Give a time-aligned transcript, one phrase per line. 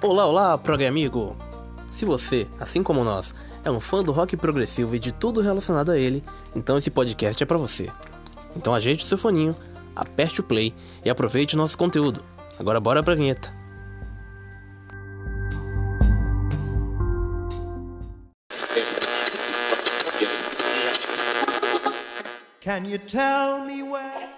[0.00, 1.36] Olá, olá, prog amigo!
[1.90, 5.90] Se você, assim como nós, é um fã do rock progressivo e de tudo relacionado
[5.90, 6.22] a ele,
[6.54, 7.90] então esse podcast é para você.
[8.54, 9.56] Então ajeite o seu foninho,
[9.96, 10.72] aperte o play
[11.04, 12.22] e aproveite o nosso conteúdo.
[12.60, 13.52] Agora bora pra vinheta.
[22.60, 24.28] Can you tell me where?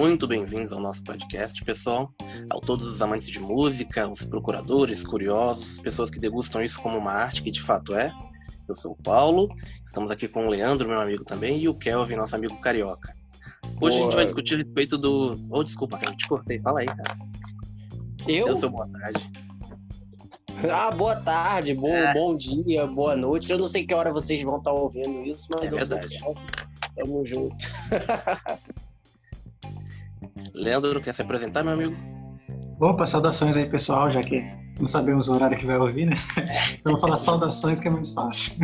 [0.00, 2.10] Muito bem-vindos ao nosso podcast, pessoal.
[2.48, 6.96] A todos os amantes de música, os procuradores, curiosos, as pessoas que degustam isso como
[6.96, 8.10] uma arte que de fato é.
[8.66, 12.16] Eu sou o Paulo, estamos aqui com o Leandro, meu amigo também, e o Kelvin,
[12.16, 13.14] nosso amigo carioca.
[13.78, 15.38] Hoje a gente vai discutir a respeito do.
[15.50, 16.58] Oh, desculpa, cara, eu te cortei.
[16.60, 17.18] Fala aí, cara.
[18.26, 18.48] Eu?
[18.48, 19.30] Eu sou boa tarde.
[20.72, 22.14] Ah, boa tarde, bom, É.
[22.14, 23.52] bom dia, boa noite.
[23.52, 26.18] Eu não sei que hora vocês vão estar ouvindo isso, mas É eu verdade.
[26.96, 27.66] Tamo junto.
[30.54, 31.96] Leandro, quer se apresentar, meu amigo?
[32.80, 34.42] Opa, saudações aí, pessoal, já que
[34.78, 36.16] não sabemos o horário que vai ouvir, né?
[36.84, 38.58] Eu vou falar saudações que é mais fácil.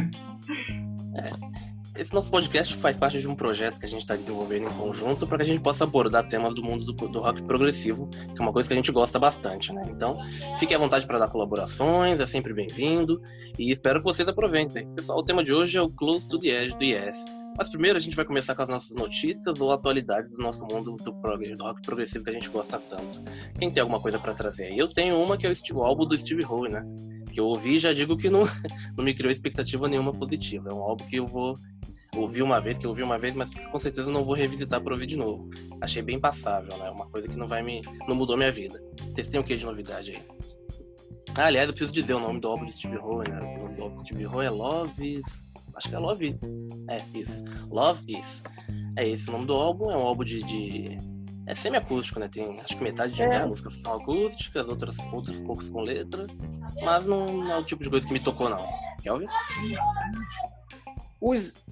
[1.98, 5.27] Esse nosso podcast faz parte de um projeto que a gente está desenvolvendo em conjunto
[5.27, 8.42] para que a gente possa abordar temas do mundo do, do rock progressivo, que é
[8.42, 9.83] uma coisa que a gente gosta bastante, né?
[9.88, 10.18] Então,
[10.58, 13.22] fique à vontade para dar colaborações, é sempre bem-vindo
[13.58, 14.86] e espero que vocês aproveitem.
[14.94, 17.16] Pessoal, o tema de hoje é o Close to the Edge do Yes.
[17.56, 20.96] Mas primeiro a gente vai começar com as nossas notícias ou atualidades do nosso mundo
[20.96, 21.12] do,
[21.62, 23.22] rock progressivo que a gente gosta tanto.
[23.58, 24.76] Quem tem alguma coisa para trazer?
[24.76, 26.84] Eu tenho uma que é o, álbum do Steve Howe, né?
[27.32, 28.40] Que eu ouvi e já digo que não,
[28.96, 30.68] não me criou expectativa nenhuma positiva.
[30.70, 31.54] É um álbum que eu vou
[32.16, 34.80] ouvi uma vez, que eu ouvi uma vez, mas que com certeza não vou revisitar
[34.80, 35.50] para ouvir de novo.
[35.80, 36.90] Achei bem passável, né?
[36.90, 37.83] Uma coisa que não vai me.
[38.08, 38.83] não mudou minha vida.
[39.14, 40.22] Vocês têm o que de novidade aí?
[41.39, 43.55] Ah, aliás, eu preciso dizer o nome do álbum do Steve Howe, né?
[43.58, 45.45] O nome do álbum do Steve Howe é Love is.
[45.77, 46.39] Acho que é Love.
[46.89, 47.42] É, isso.
[47.70, 48.42] Love is.
[48.97, 50.42] É esse o nome do álbum, é um álbum de.
[50.42, 50.98] de-
[51.48, 52.27] É semi-acústico, né?
[52.29, 53.45] Tem acho que metade de É.
[53.47, 56.27] músicas são acústicas, outras, outros poucos com letra.
[56.83, 58.67] Mas não, não é o tipo de coisa que me tocou, não.
[59.01, 59.29] Quer ouvir?
[61.20, 61.63] Os,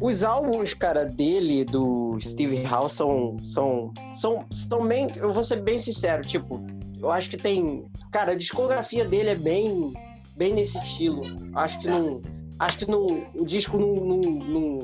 [0.00, 5.06] os álbuns, cara, dele, do Steve Howe, são, são, são, são bem.
[5.16, 6.60] Eu vou ser bem sincero, tipo,
[7.00, 7.84] eu acho que tem.
[8.12, 9.92] Cara, a discografia dele é bem,
[10.36, 11.22] bem nesse estilo.
[11.54, 12.20] Acho que não.
[12.60, 14.78] Acho que não, o disco não, não.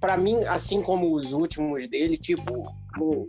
[0.00, 3.28] Pra mim, assim como os últimos dele, tipo, não,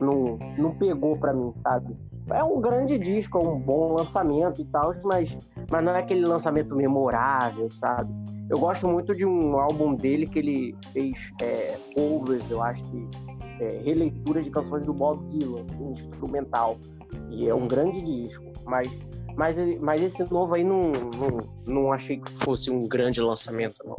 [0.00, 1.94] não, não pegou pra mim, sabe?
[2.30, 5.36] É um grande disco, é um bom lançamento e tal, mas,
[5.70, 8.10] mas não é aquele lançamento memorável, sabe?
[8.48, 13.06] Eu gosto muito de um álbum dele que ele fez é, covers, eu acho que
[13.60, 16.78] é, releitura de canções do Bob Dylan, um instrumental.
[17.28, 18.44] E é um grande disco.
[18.64, 18.88] Mas,
[19.40, 23.96] mas, mas esse novo aí não, não, não achei que fosse um grande lançamento, não.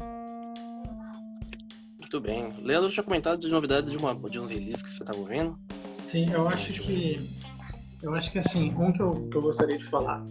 [1.99, 2.53] Muito bem.
[2.61, 5.57] Leandro tinha comentado de novidades de, uma, de uns releases que você estava ouvindo.
[6.05, 7.27] Sim, eu acho que.
[8.03, 10.23] Eu acho que assim, um que eu, que eu gostaria de falar.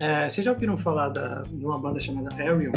[0.00, 2.72] É, vocês já ouviram falar da, de uma banda chamada Ariel?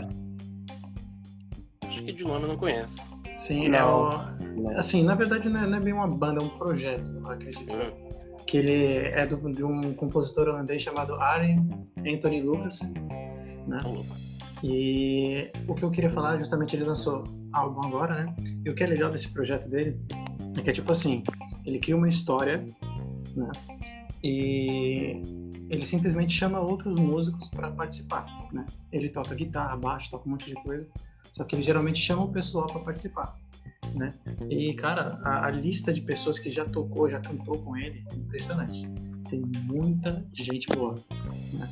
[1.88, 2.98] Acho que de nome eu não conheço.
[3.40, 3.80] Sim, Não.
[3.80, 7.08] é o- assim, na verdade não é, não é bem uma banda, é um projeto,
[7.24, 7.74] eu acredito.
[7.74, 8.12] Hum,
[8.52, 11.70] Que ele é do, de um compositor holandês chamado Arjen
[12.06, 12.82] Anthony Lucas.
[13.66, 13.78] Né?
[14.62, 17.24] E o que eu queria falar, justamente ele lançou
[17.54, 18.36] álbum agora, né?
[18.66, 19.98] E o que é legal desse projeto dele
[20.58, 21.24] é que é tipo assim,
[21.66, 22.58] ele cria uma história,
[23.38, 23.52] né?
[24.22, 25.22] E
[25.70, 28.66] ele simplesmente chama outros músicos para participar, né?
[28.92, 30.90] Ele toca guitarra, baixo, toca um monte de coisa,
[31.32, 33.40] só que ele geralmente chama o pessoal para participar,
[33.94, 34.14] né?
[34.50, 38.16] E cara, a, a lista de pessoas que já tocou, já cantou com ele, é
[38.16, 38.88] impressionante.
[39.30, 40.96] Tem muita gente boa,
[41.54, 41.70] né?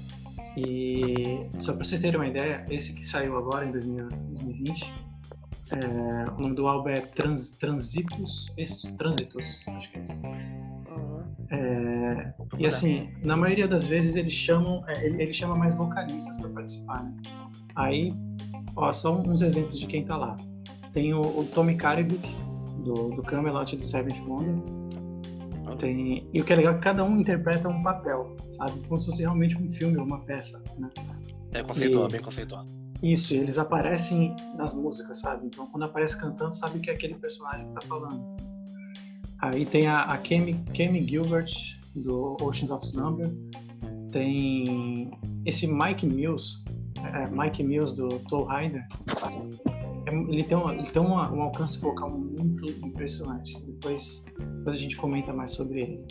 [0.58, 4.94] E só para vocês terem uma ideia, esse que saiu agora em 2000 2020,
[5.72, 10.22] é, o nome do álbum é Trans, Transitos, isso, Trânsitos, acho que é isso.
[11.52, 16.38] É, e assim, na maioria das vezes eles chamam, é, ele, ele chama mais vocalistas
[16.38, 17.14] para participar, né?
[17.76, 18.14] Aí,
[18.76, 20.35] ó, só uns exemplos de quem tá lá.
[20.94, 22.28] Tem o, o Tommy Caribuk,
[22.84, 24.56] do, do Camelot do Seventh Wonder.
[25.78, 28.82] Tem, e o que é legal é que cada um interpreta um papel, sabe?
[28.88, 30.90] Como se fosse realmente um filme ou uma peça, né?
[31.52, 32.66] É conceitual, E- bem conceitual.
[33.02, 35.46] Isso, eles aparecem nas músicas, sabe?
[35.47, 38.28] Então, quando aparece cantando, sabe que é aquele personagem que tá falando.
[39.41, 41.50] Aí tem a, a Kemi, Kemi Gilbert,
[41.96, 43.32] do Oceans of Slumber.
[44.12, 45.12] Tem
[45.46, 46.62] esse Mike Mills,
[46.97, 48.86] é, Mike Mills do Toe Rider,
[50.07, 53.59] ele tem, um, ele tem uma- um alcance vocal muito impressionante.
[53.66, 56.05] Depois, depois a gente comenta mais sobre ele.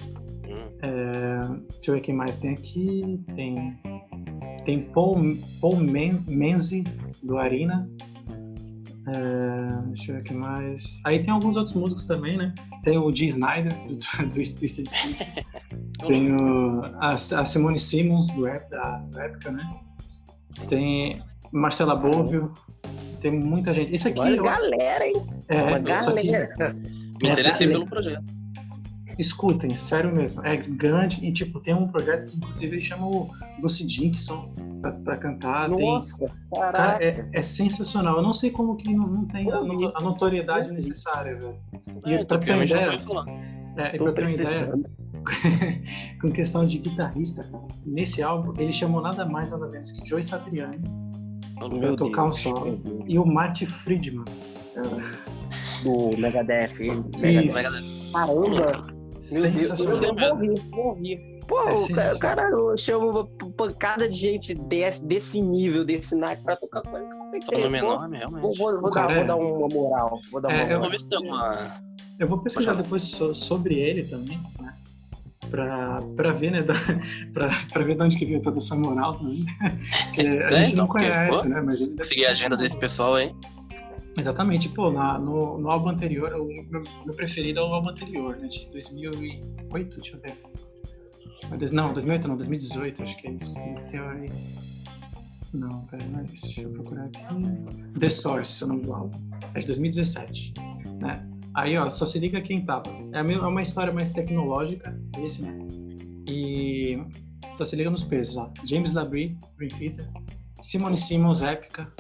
[0.49, 1.41] Hum, É,
[1.75, 3.21] deixa eu ver quem mais tem aqui.
[3.35, 3.79] Tem,
[4.65, 5.19] tem Paul,
[5.61, 6.85] Paul Men, Menzi,
[7.23, 7.89] do Arena.
[9.09, 11.01] É, deixa eu ver quem mais.
[11.05, 12.55] Aí tem alguns outros músicos também, né?
[12.83, 13.27] Tem o G.
[13.27, 15.27] Snyder, do, do Twisted Sister.
[16.07, 19.81] tem o, a, a Simone Simmons, do, da, do Epica, né?
[20.69, 22.53] Tem Marcela Bovio.
[23.21, 23.93] Tem muita gente.
[23.95, 24.19] Isso aqui...
[24.21, 25.27] Uma eu- galera, hein?
[25.49, 26.75] é, Uma isso aqui- galera.
[26.75, 28.25] me interessei pelo projeto.
[29.19, 30.47] Escutem, sério mesmo.
[30.47, 33.29] É grande e, tipo, tem um projeto que, inclusive, ele chama o
[33.61, 34.49] Lucy Dixon
[34.81, 35.69] pra, pra cantar.
[35.69, 37.05] Tem- Nossa, Cara, caraca.
[37.05, 38.19] é, é sensacional.
[38.19, 41.57] Eu não sei como que não, não tem a, no- a notoriedade necessária, velho.
[42.07, 42.91] E É, pra ter uma ideia,
[43.77, 44.71] é, e pra ter uma ideia,
[46.21, 50.23] com questão de guitarrista, cara, nesse álbum ele chamou nada mais nada menos que Joe
[50.23, 50.79] Satriani
[51.81, 53.05] Meu tocar um Deus, meu Deus.
[53.07, 54.25] e o Marty Friedman.
[55.83, 56.79] Do Megadeth.
[56.79, 57.47] Megadeth.
[57.47, 58.13] Isso.
[58.13, 58.83] Caramba!
[59.31, 60.37] Meu Deus, eu vou
[60.71, 61.39] vou ouvir.
[61.49, 63.25] Pô, É o cara, chama uma
[63.57, 67.07] pancada de gente desse, desse nível, desse naipe pra tocar com ele.
[67.31, 67.85] Tem que Só nome ser.
[67.87, 68.59] Pô, enorme, Vou, realmente.
[68.59, 70.21] vou, vou cara dar, vou é- dar uma moral.
[70.31, 70.99] Vou dar uma É, eu- moral.
[71.09, 71.75] Tem alguma.
[72.19, 74.75] Eu vou pesquisar depois so- sobre ele também, né?
[75.51, 76.63] Pra, pra ver, né?
[77.33, 79.45] Pra ver de onde que veio toda essa moral também.
[80.07, 81.61] Porque a É, gente não então, porque, conhece, pô, né?
[81.61, 83.35] Mas ele deve Seguir a agenda desse pessoal aí.
[84.17, 88.37] Exatamente, pô, na- no, no álbum anterior, o meu, meu preferido é o álbum anterior,
[88.37, 88.49] né?
[88.49, 90.35] De 2008, deixa eu ver.
[91.73, 93.55] Não, 2008 não, 2018, acho que é isso.
[93.91, 94.31] Theory.
[95.55, 96.45] Não, pera, não é isso.
[96.47, 97.21] Deixa eu procurar aqui.
[97.99, 99.19] The Source, é o nome do álbum.
[99.55, 100.53] É de 2017,
[101.01, 101.25] né?
[101.59, 102.85] Aí, ó, só se liga quem tava.
[103.13, 105.59] É é uma história mais tecnológica, esse, né?
[106.29, 107.03] E
[107.57, 108.53] só se liga nos pesos, ó.
[108.65, 110.09] James Labrie, Dream Theater.
[110.63, 111.93] Simone Simmons, Épica.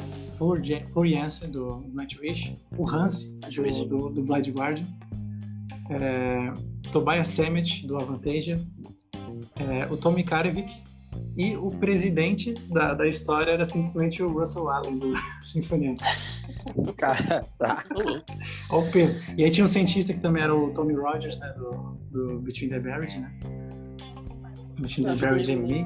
[1.04, 2.56] Jansen, do Nightwish.
[2.76, 4.86] O Hans, do, do, do Blind Guardian.
[5.90, 6.52] É,
[6.92, 8.64] Tobias Sammet, do Avantasia.
[9.56, 10.70] É, o Tommy Karevic.
[11.36, 15.12] E o presidente da, da história era simplesmente o Russell Allen, do
[15.42, 15.94] Sinfonia.
[16.96, 17.84] Cara, tá.
[18.70, 19.20] Olha o peso.
[19.36, 21.54] E aí tinha um cientista que também era o Tommy Rogers, né?
[21.56, 23.32] Do, do Between the Average, né?
[24.80, 25.84] Between the que and Me.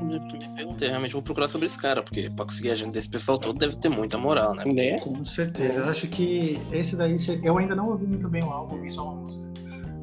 [0.55, 3.59] perguntei, realmente vou procurar sobre esse cara, porque pra conseguir a agenda desse pessoal todo
[3.59, 4.65] deve ter muita moral, né?
[4.67, 4.99] Né?
[4.99, 5.81] Com certeza.
[5.81, 9.05] Eu acho que esse daí, eu ainda não ouvi muito bem o álbum, ouvi só
[9.05, 9.51] uma música.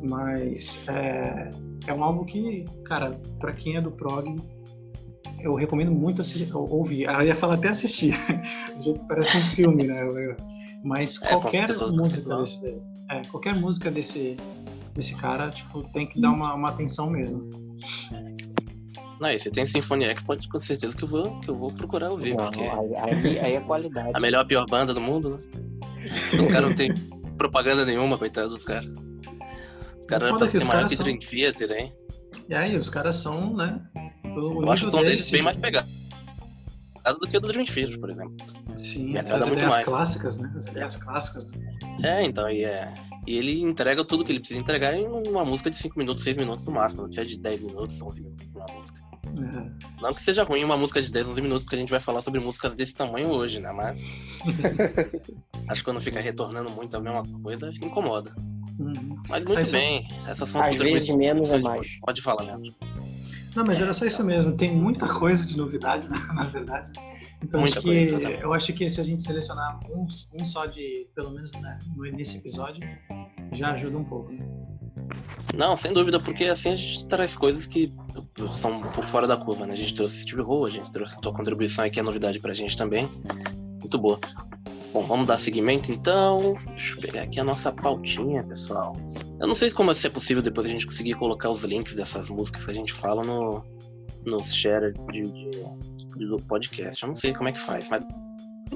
[0.10, 1.52] Mas é,
[1.86, 4.36] é um álbum que, cara, pra quem é do prog,
[5.42, 7.04] eu recomendo muito assistir, ou- ouvir.
[7.04, 8.14] Eu ia falar até assistir.
[8.78, 10.02] Do jeito que Parece um filme, né?
[10.84, 12.42] Mas É, qualquer certeza, música claro.
[12.44, 14.36] desse é, qualquer música desse,
[14.96, 17.50] desse cara, tipo, tem que dar uma, uma atenção mesmo.
[19.20, 21.68] Não, e se tem Symphony X, pode com certeza que eu vou, que eu vou
[21.74, 24.12] procurar ouvir, Não, porque aí, aí, é qualidade.
[24.14, 25.38] a melhor, pior banda do mundo, né?
[26.42, 26.94] Os caras não tem
[27.38, 28.86] propaganda nenhuma, coitado dos caras.
[30.00, 31.94] Os caras que os ter maior que são- Dream Theater, hein?
[32.48, 33.82] E aí, os caras são, né?
[34.36, 35.88] Eu acho o som deles bem mais pegado
[37.14, 38.36] do que o do Dream Theater, por exemplo.
[38.78, 39.86] Sim, Me agrada as muito ideias mais.
[39.86, 40.52] clássicas, né?
[40.56, 41.52] As ideias clássicas.
[42.04, 42.94] É, então, e, é,
[43.26, 46.38] e ele entrega tudo que ele precisa entregar em uma música de 5 minutos, 6
[46.38, 47.04] minutos no máximo.
[47.04, 49.10] Não precisa de 10 minutos, 11 minutos uma música.
[49.30, 50.02] É.
[50.02, 52.22] Não que seja ruim uma música de 10, 11 minutos, porque a gente vai falar
[52.22, 53.72] sobre músicas desse tamanho hoje, né?
[53.72, 54.00] Mas.
[55.68, 58.34] acho que quando fica retornando muito a mesma coisa, incomoda.
[58.80, 59.18] Uhum.
[59.28, 60.08] Mas muito Mas bem.
[60.26, 61.82] Essas são as Às vezes menos é mais.
[61.82, 62.00] hoje.
[62.00, 62.72] Pode falar, né?
[63.56, 64.52] Não, mas era só isso mesmo.
[64.56, 66.92] Tem muita coisa de novidade, na, na verdade.
[67.44, 70.06] Então Muita acho que, coisa, eu acho que se a gente selecionar um,
[70.40, 72.82] um só de, pelo menos né, no- nesse episódio,
[73.54, 74.32] já ajuda um pouco.
[74.32, 74.46] Né?
[75.56, 77.92] Não, sem dúvida, porque assim a gente traz coisas que
[78.52, 79.74] são um pouco fora da curva, né?
[79.74, 82.54] A gente trouxe Steve Ho, a gente trouxe a tua contribuição aqui, é novidade pra
[82.54, 83.10] gente também.
[83.80, 84.20] Muito boa.
[84.92, 86.56] Bom, vamos dar seguimento então.
[86.72, 88.98] Deixa eu pegar aqui a nossa pautinha, pessoal.
[89.40, 92.30] Eu não sei como se é possível depois a gente conseguir colocar os links dessas
[92.30, 93.64] músicas que a gente fala no,
[94.26, 97.04] no share de, de- do podcast.
[97.04, 98.04] Eu não sei como é que faz, mas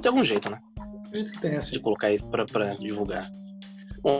[0.01, 0.59] tem algum jeito, né?
[1.07, 1.71] Acredito que tem essa.
[1.71, 3.27] de colocar isso pra, pra divulgar.
[4.03, 4.17] Bom,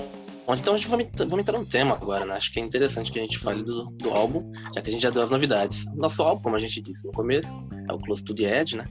[0.47, 2.33] bom, então a gente vamos, vamos entrar no tema agora, né?
[2.33, 5.01] Acho que é interessante que a gente fale do, do álbum, já que a gente
[5.03, 5.85] já deu as novidades.
[5.95, 7.49] Nosso álbum, como a gente disse no começo,
[7.87, 8.85] é o Close to the Edge, né?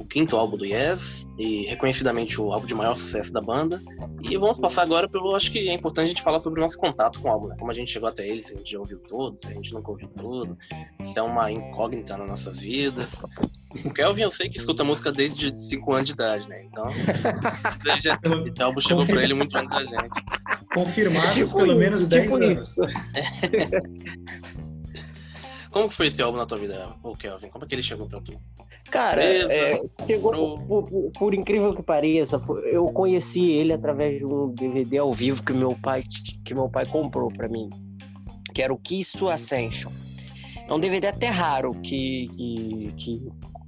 [0.00, 3.80] O quinto álbum do Yes, e reconhecidamente o álbum de maior sucesso da banda.
[4.28, 5.36] E vamos passar agora pelo.
[5.36, 7.56] Acho que é importante a gente falar sobre o nosso contato com o álbum, né?
[7.58, 9.72] Como a gente chegou até ele, se a gente já ouviu todo, se a gente
[9.74, 10.56] nunca ouviu tudo,
[11.04, 13.08] se é uma incógnita nas nossas vidas.
[13.84, 16.64] O Kelvin, eu sei que escuta música desde 5 anos de idade, né?
[16.64, 16.86] Então,
[17.84, 20.24] já- esse álbum chegou pra ele muito antes da gente.
[20.74, 22.68] Confirmados Tipo pelo isso, menos 10 tipo anos.
[22.68, 22.80] isso.
[25.70, 27.48] Como que foi esse álbum na tua vida, ô Kelvin?
[27.48, 28.32] Como é que ele chegou pra tu?
[28.90, 32.40] Cara, é, chegou, por, por- por incrível que pareça,
[32.72, 36.02] eu conheci ele através de um DVD ao vivo que meu pai,
[36.44, 37.68] que meu pai comprou pra mim,
[38.54, 39.92] que era o Kiss to Ascension.
[40.68, 43.22] É um DVD até raro, que, que, que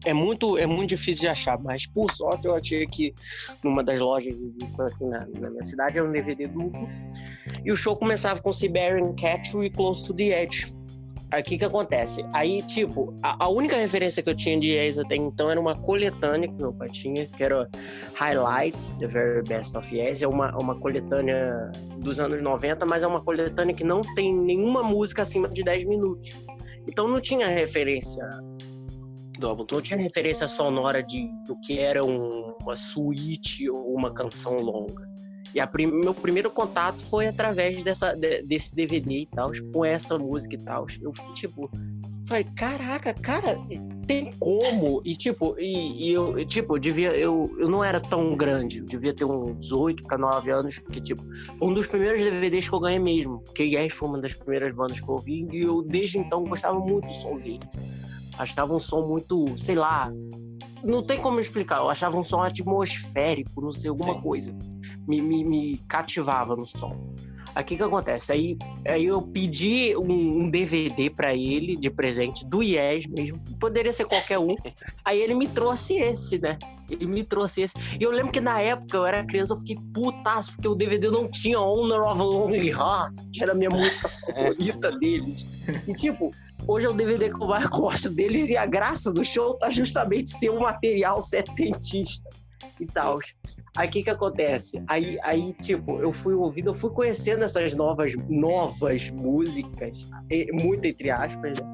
[0.04, 3.14] é, muito, é muito difícil de achar, mas por sorte eu achei aqui
[3.62, 6.88] numa das lojas de disco aqui na, na minha cidade, é um DVD duplo.
[7.64, 10.73] E o show começava com Siberian Cat e Close to the Edge.
[11.33, 12.23] Aí o que que acontece?
[12.35, 15.75] Aí, tipo, a, a única referência que eu tinha de Yes até então era uma
[15.75, 17.67] coletânea que meu pai tinha, que era
[18.15, 20.21] Highlights, The Very Best of Yes.
[20.21, 24.83] É uma, uma coletânea dos anos 90, mas é uma coletânea que não tem nenhuma
[24.83, 26.39] música acima de 10 minutos.
[26.87, 28.29] Então não tinha referência,
[29.41, 35.12] não tinha referência sonora de, do que era um- uma suíte ou uma canção longa.
[35.54, 39.85] E a prim- meu primeiro contato foi através dessa, de- desse DVD e tal, com
[39.85, 40.87] essa música e tal.
[41.00, 41.71] Eu fiquei tipo,
[42.26, 43.59] falei, caraca, cara,
[44.06, 45.02] tem como?
[45.04, 48.78] E tipo, e, e eu, e, tipo, eu devia, eu, eu não era tão grande,
[48.78, 51.23] eu devia ter uns 8 para 9 anos, porque tipo,
[51.59, 53.40] foi um dos primeiros DVDs que eu ganhei mesmo.
[53.40, 56.78] Porque Yes foi uma das primeiras bandas que eu ouvi e eu desde então gostava
[56.80, 57.68] muito do som deles.
[58.38, 60.11] Achava um som muito, sei lá,
[60.82, 61.80] não tem como explicar.
[61.80, 64.56] Eu achava um som atmosférico, não sei, alguma coisa.
[65.06, 67.14] Me, me, me cativava no som.
[67.54, 68.32] Aí o que que acontece?
[68.32, 68.56] Aí,
[68.87, 73.38] aí eu pedi um, um DVD pra ele de presente do Yes mesmo.
[73.61, 74.56] Poderia ser qualquer um.
[75.04, 76.59] Aí ele me trouxe esse, né?
[76.88, 77.75] Ele me trouxe esse.
[78.00, 81.11] E eu lembro que na época eu era criança, eu fiquei putaço, porque o DVD
[81.11, 85.47] não tinha Honor of a Lonely Heart, que era a minha música favorita deles.
[85.87, 86.30] E tipo,
[86.66, 89.68] hoje é o DVD que eu mais gosto deles e a graça do show tá
[89.68, 92.30] justamente ser um material setentista
[92.80, 93.18] e tal.
[93.75, 94.83] Aí o que que acontece?
[94.87, 100.11] Aí, aí, tipo, eu fui ouvindo, eu fui conhecendo essas novas, novas músicas,
[100.52, 101.71] muito entre aspas, né?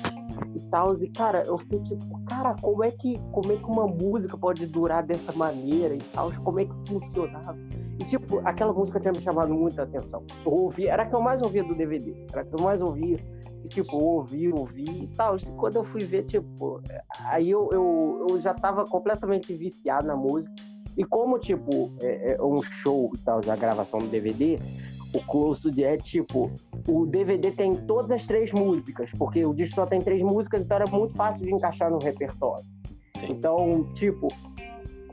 [0.55, 3.87] E tal, e cara, eu fiquei tipo, cara, como é que, como é que uma
[3.87, 6.33] música pode durar dessa maneira e tal?
[6.45, 7.59] Como é que funcionava?
[7.99, 10.25] E tipo, aquela música tinha me chamado muita atenção.
[10.47, 12.81] Eu ouvi, era a que eu mais ouvia do DVD, era a que eu mais
[12.81, 13.19] ouvia.
[13.65, 15.37] E tipo, ouvi, ouvi e tal.
[15.37, 16.81] E quando eu fui ver, tipo,
[17.25, 20.55] aí eu, eu, eu já tava completamente viciado na música.
[20.99, 24.59] E como, tipo, é, é um show e tal, a gravação do DVD,
[25.15, 26.51] o Close to the Edge, tipo,
[26.89, 30.77] o DVD tem todas as três músicas, porque o disco só tem três músicas, então
[30.77, 32.65] era muito fácil de encaixar no repertório.
[33.21, 33.31] Sim.
[33.31, 34.27] Então, tipo,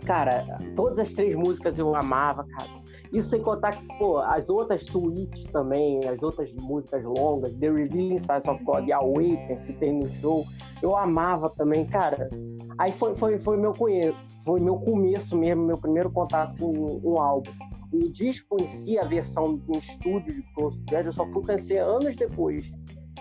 [0.05, 2.84] cara, todas as três músicas eu amava, cara.
[3.15, 8.19] Isso sem contar que, pô, as outras suítes também, as outras músicas longas, The Revealing
[8.19, 10.45] Signs of God e Awaken, que tem no show,
[10.81, 12.29] eu amava também, cara.
[12.77, 17.49] Aí foi, foi, foi, meu, foi meu começo mesmo, meu primeiro contato com um álbum.
[17.93, 21.77] O disco em si, a versão em estúdio de Close to eu só fui conhecer
[21.77, 22.69] anos depois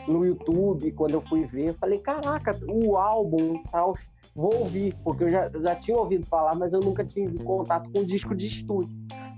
[0.08, 1.68] no YouTube, quando eu fui ver.
[1.68, 3.94] Eu falei, caraca, o álbum tal,
[4.34, 8.00] vou ouvir, porque eu já, já tinha ouvido falar, mas eu nunca tive contato com
[8.00, 8.90] o disco de estúdio.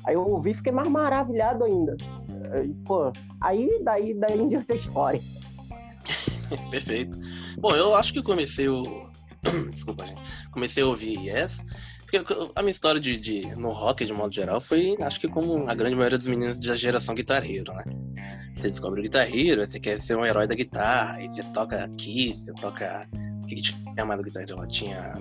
[0.07, 1.97] Aí eu ouvi e fiquei mais maravilhado ainda.
[2.53, 5.21] Aí, pô, aí daí, daí em diante a história.
[6.71, 7.19] Perfeito.
[7.59, 8.83] Bom, eu acho que comecei o.
[9.71, 10.23] Desculpa, gente.
[10.51, 11.61] Comecei a ouvir Yes.
[12.07, 12.19] Porque
[12.55, 15.75] a minha história de, de- no rock, de modo geral, foi, acho que como a
[15.75, 17.85] grande maioria dos meninos da geração guitarreiro, né?
[18.55, 22.33] Você descobre o guitarreiro, você quer ser um herói da guitarra, aí você toca aqui,
[22.33, 23.09] você toca.
[23.43, 24.67] O que, tinha mais do guitarreiro?
[24.69, 25.15] Tinha.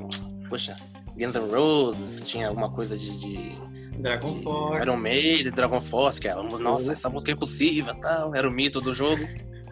[0.47, 0.75] Poxa,
[1.17, 3.17] Guns N' Roses, tinha alguma coisa de.
[3.19, 3.75] de
[4.05, 4.88] Dragon Force.
[4.88, 8.79] Iron Maiden, Dragon Force, que era, nossa, essa música é impossível, tal, era o mito
[8.79, 9.21] do jogo.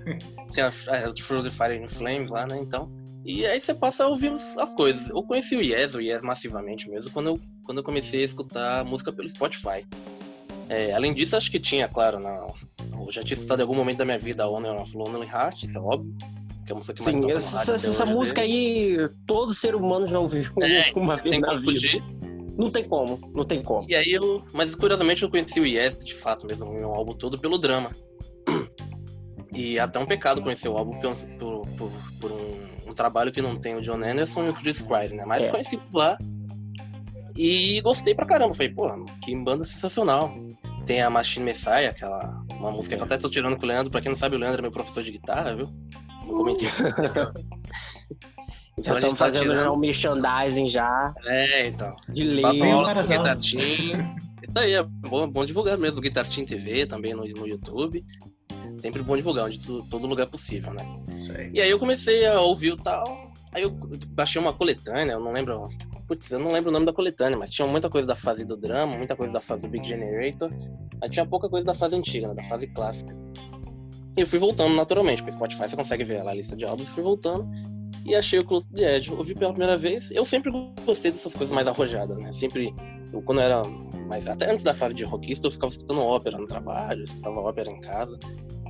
[0.51, 2.91] Tinha a Through the Fire and Flames lá, né, então.
[3.23, 5.07] E aí você passa a ouvir as coisas.
[5.09, 8.83] Eu conheci o Yes, o Yes massivamente mesmo, quando eu, quando eu comecei a escutar
[8.83, 9.85] música pelo Spotify.
[10.67, 12.47] É, além disso, acho que tinha, claro, na,
[12.99, 15.63] eu já tinha escutado em algum momento da minha vida a Honor of Lonely Heart,
[15.63, 16.13] isso é óbvio.
[16.65, 18.99] Que é a música que mais Sim, essa, essa, música dele.
[19.01, 21.63] aí, todo ser humano já ouviu É, uma vez tem na vida.
[21.63, 22.03] fugir.
[22.57, 23.85] Não tem como, não tem como.
[23.89, 24.43] E aí eu.
[24.53, 27.91] Mas curiosamente eu conheci o Yes, de fato mesmo, o meu álbum todo pelo drama.
[29.55, 31.15] E é até um pecado conhecer o álbum por,
[31.77, 35.13] por, por- um, um trabalho que não tem o John Anderson e o Chris Squire,
[35.13, 35.25] né?
[35.27, 35.49] Mas É.
[35.49, 36.17] conheci por lá.
[37.35, 38.55] E gostei pra caramba.
[38.55, 38.89] Falei, pô,
[39.23, 40.33] que banda sensacional.
[40.87, 42.43] Tem a Machine Messiah, aquela.
[42.53, 43.91] Uma música que eu até tô tirando com o Leandro.
[43.91, 45.69] Pra quem não sabe, o Leandro é meu professor de guitarra, viu?
[46.25, 46.67] Não comentei
[48.77, 51.95] Já Então gente estamos tá fazendo tirando- já um merchandising já, É, então.
[52.09, 52.23] de
[53.35, 54.15] Team.
[54.41, 56.01] Isso aí, é bom, bom divulgar mesmo.
[56.01, 58.03] Guitar Team TV também no, no YouTube.
[58.77, 60.85] Sempre bom divulgar, onde tu- todo lugar possível, né?
[61.15, 61.51] Isso aí.
[61.53, 63.31] E aí eu comecei a ouvir o tal.
[63.51, 63.69] Aí eu
[64.09, 65.69] baixei uma coletânea, eu não lembro.
[66.07, 68.57] Putz, eu não lembro o nome da coletânea, mas tinha muita coisa da fase do
[68.57, 70.51] drama, muita coisa da fase do Big Generator.
[71.01, 72.33] Aí tinha pouca coisa da fase antiga, né?
[72.33, 73.15] Da fase clássica.
[74.17, 76.65] E eu fui voltando naturalmente, porque o Spotify você consegue ver lá a lista de
[76.65, 77.47] álbuns, e fui voltando.
[78.05, 79.11] E achei o Close the Edge.
[79.11, 80.11] Ouvi pela primeira vez.
[80.11, 80.51] Eu sempre
[80.85, 82.31] gostei dessas coisas mais arrojadas, né?
[82.33, 82.73] Sempre,
[83.11, 83.63] eu, quando eu era
[84.07, 87.39] mais até antes da fase de rockista, eu ficava escutando ópera no trabalho, eu escutava
[87.39, 88.19] ópera em casa.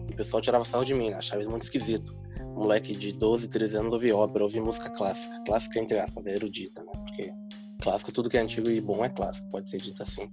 [0.08, 1.18] E o pessoal tirava sarro de mim, né?
[1.18, 2.16] achava isso muito esquisito.
[2.42, 5.42] Um moleque de 12, 13 anos ouvia ópera, ouvia música clássica.
[5.46, 6.92] Clássica entre aspas, é erudita, né?
[6.94, 7.34] Porque
[7.82, 10.30] clássico, tudo que é antigo e bom é clássico, pode ser dito assim.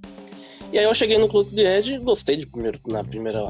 [0.73, 3.41] E aí eu cheguei no Close the Edge, gostei de primeiro, na primeira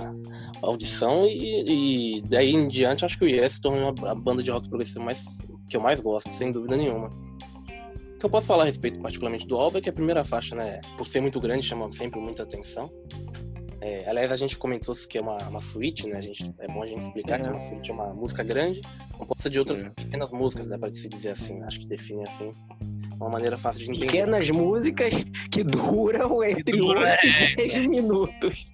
[0.63, 4.69] audição e, e daí em diante acho que o Yes tornou a banda de rock
[4.69, 7.09] progressivo mais, que eu mais gosto, sem dúvida nenhuma.
[7.09, 10.55] O que eu posso falar a respeito particularmente do álbum é que a primeira faixa,
[10.55, 12.91] né, por ser muito grande, chama sempre muita atenção.
[13.83, 16.19] É, aliás, a gente comentou que é uma, uma suíte, né?
[16.19, 17.43] A gente, é bom a gente explicar é.
[17.43, 18.83] que uma suíte é uma música grande,
[19.17, 19.89] composta de outras é.
[19.89, 22.51] pequenas músicas, dá pra se dizer assim, acho que define assim
[23.21, 24.07] uma maneira fácil de entender.
[24.07, 27.81] Pequenas músicas que duram entre que dura, 8 e 10 é.
[27.87, 28.71] minutos.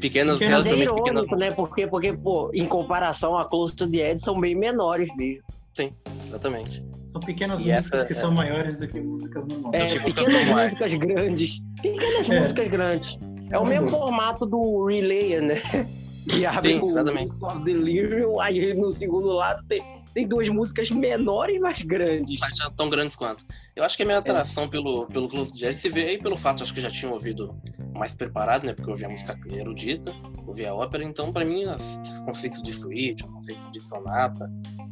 [0.00, 1.38] Pequenas, pequenas é irônico, pequenas...
[1.38, 1.50] né?
[1.52, 5.44] Porque, porque, pô, em comparação a Close to the Edge, são bem menores mesmo.
[5.74, 5.92] Sim,
[6.26, 6.82] exatamente.
[7.08, 8.16] São pequenas e músicas que é...
[8.16, 9.94] são maiores do que músicas normais.
[9.94, 11.60] É, pequenas músicas grandes.
[11.82, 12.40] Pequenas é.
[12.40, 13.18] músicas grandes.
[13.50, 15.56] É o mesmo formato do Relay, né?
[16.28, 19.82] Que abre Sim, o of Delirium, aí no segundo lado tem
[20.12, 22.40] tem duas músicas menores, mas grandes.
[22.40, 23.44] Mas já tão grandes quanto.
[23.74, 24.68] Eu acho que a minha atração é.
[24.68, 27.54] pelo, pelo Close Jazz se vê aí pelo fato, acho que já tinha ouvido
[27.94, 28.72] mais preparado, né?
[28.72, 30.12] Porque eu ouvi a música erudita,
[30.46, 34.50] ouvi a ópera, então para mim os conceitos de suíte, conceitos de sonata,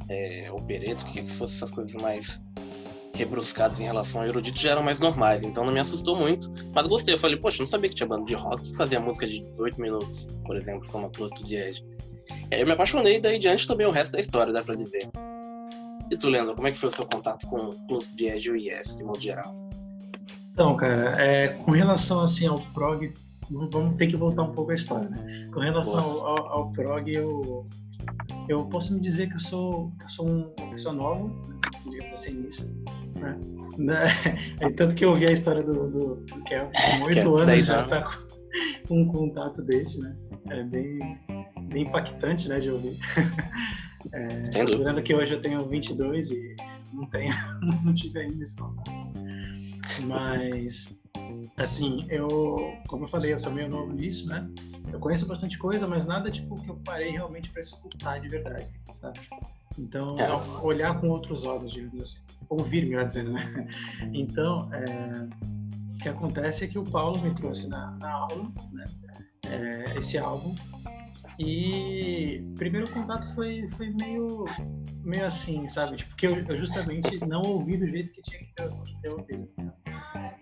[0.08, 2.40] é, opereto, que, que fosse essas coisas mais
[3.14, 6.86] rebruscadas em relação ao erudito já eram mais normais, então não me assustou muito, mas
[6.86, 7.14] gostei.
[7.14, 9.80] Eu falei, poxa, não sabia que tinha banda de rock que fazia música de 18
[9.80, 11.82] minutos, por exemplo, como a Close to Jazz.
[12.50, 15.08] Eu me apaixonei, daí diante também o resto da história, dá pra dizer.
[16.10, 18.50] E tu, Leandro, como é que foi o seu contato com o Close Jazz e
[18.50, 19.54] o IS, de modo geral?
[20.52, 23.12] Então, cara, é, com relação assim ao prog,
[23.50, 25.48] vamos ter que voltar um pouco a história, né?
[25.52, 27.66] Com relação ao, ao, prog, eu,
[28.48, 31.30] eu posso me dizer que eu sou, que eu sou um, uma pessoa nova,
[31.90, 32.68] digamos assim, nisso.
[33.78, 34.08] Né?
[34.60, 37.86] É, tanto que eu ouvi a história do, do, do Kelvin, com oito anos já
[37.86, 38.08] tá
[38.88, 40.16] com um contato desse, né?
[40.50, 40.98] É bem,
[41.68, 42.98] bem impactante, né, de ouvir.
[44.12, 46.56] É, considerando que hoje eu tenho 22 e
[46.92, 47.34] não tenho,
[47.84, 48.90] não tive ainda esse contato.
[50.04, 50.96] Mas,
[51.56, 54.48] assim, eu, como eu falei, eu sou meio novo nisso, né?
[54.92, 58.68] Eu conheço bastante coisa, mas nada tipo que eu parei realmente para escutar de verdade,
[58.92, 59.20] sabe?
[59.78, 60.28] Então, é.
[60.62, 62.20] olhar com outros olhos, digamos assim.
[62.48, 63.68] Ouvir, melhor dizendo, né?
[64.14, 65.28] Então, é,
[65.94, 68.86] o que acontece é que o Paulo me trouxe na, na aula, né?
[69.46, 70.54] É, esse álbum
[71.38, 74.44] e o primeiro contato foi, foi meio,
[75.04, 75.96] meio assim, sabe?
[75.96, 78.68] Tipo, porque eu, eu justamente não ouvi do jeito que tinha que ter,
[79.02, 79.48] ter ouvido.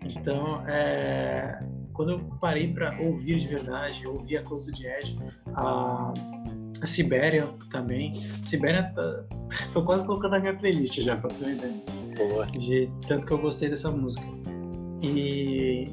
[0.03, 1.59] Então, é,
[1.93, 5.19] quando eu parei para ouvir de verdade, ouvir a Close de Edge,
[5.53, 6.13] a,
[6.81, 8.13] a Sibéria também.
[8.43, 9.25] Sibéria, tá,
[9.73, 11.83] tô quase colocando na minha playlist já, pra ter uma ideia.
[12.17, 12.45] Boa.
[12.47, 14.25] De tanto que eu gostei dessa música.
[15.01, 15.85] E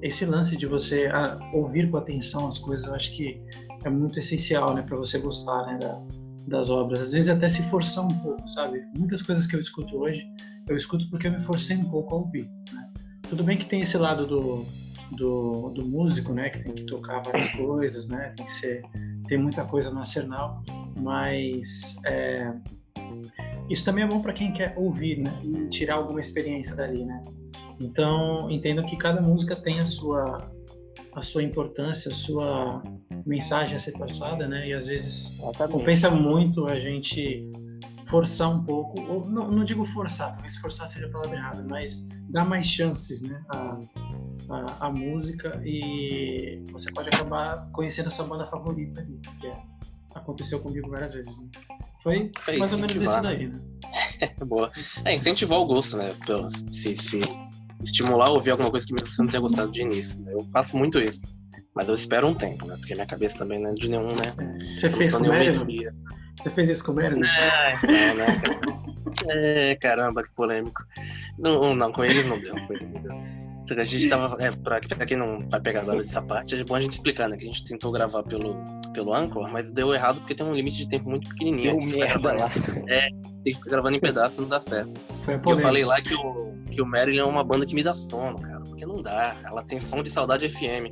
[0.00, 3.40] esse lance de você a, ouvir com atenção as coisas, eu acho que
[3.88, 6.00] é muito essencial, né, para você gostar, né, da,
[6.46, 7.00] das obras.
[7.00, 8.82] Às vezes até se forçar um pouco, sabe?
[8.96, 10.26] Muitas coisas que eu escuto hoje,
[10.68, 12.50] eu escuto porque eu me forcei um pouco a ouvir.
[12.72, 12.90] Né?
[13.28, 14.66] Tudo bem que tem esse lado do,
[15.12, 18.82] do, do, músico, né, que tem que tocar várias coisas, né, tem que ser,
[19.28, 20.62] tem muita coisa no arsenal,
[21.00, 22.52] mas é,
[23.68, 27.22] isso também é bom para quem quer ouvir, né, e tirar alguma experiência dali, né.
[27.80, 30.50] Então entendo que cada música tem a sua
[31.14, 32.82] a sua importância, a sua
[33.26, 34.68] mensagem a ser passada, né?
[34.68, 35.72] E às vezes Exatamente.
[35.72, 37.50] compensa muito a gente
[38.06, 42.08] forçar um pouco, ou não, não digo forçar, talvez forçar seja a palavra errada, mas
[42.28, 43.42] dar mais chances, né?
[43.48, 43.78] A,
[44.50, 49.56] a, a, música e você pode acabar conhecendo a sua banda favorita ali, que é,
[50.14, 51.48] aconteceu comigo várias vezes, né?
[52.02, 53.60] Foi é mais ou menos isso daí, né?
[54.44, 54.70] Boa.
[55.04, 56.14] É, incentivar o gosto, né?
[56.26, 57.20] Pelo, se, se
[57.84, 60.18] estimular a ouvir alguma coisa que você não tenha gostado de início.
[60.20, 60.32] Né?
[60.32, 61.20] Eu faço muito isso.
[61.74, 62.76] Mas eu espero um tempo, né?
[62.76, 64.74] Porque minha cabeça também não é de nenhum, né?
[64.74, 65.32] Você fez com o
[66.38, 67.24] Você fez isso com o Meryl?
[67.24, 68.42] É, né?
[69.72, 70.82] é, caramba, que polêmico.
[71.38, 72.54] Não, não, com eles não deu.
[73.78, 74.36] A gente tava.
[74.42, 77.26] É, pra, pra quem não vai pegar agora dessa parte, é bom a gente explicar,
[77.26, 77.38] né?
[77.38, 78.54] Que a gente tentou gravar pelo,
[78.92, 81.78] pelo Anchor, mas deu errado porque tem um limite de tempo muito pequenininho.
[81.78, 82.50] Deu merda lá.
[82.86, 83.08] É,
[83.42, 84.92] tem que ficar gravando em pedaços, não dá certo.
[85.46, 88.40] eu falei lá que o, que o Marilyn é uma banda que me dá sono,
[88.40, 88.60] cara.
[88.60, 89.36] Porque não dá.
[89.44, 90.90] Ela tem som de saudade FM.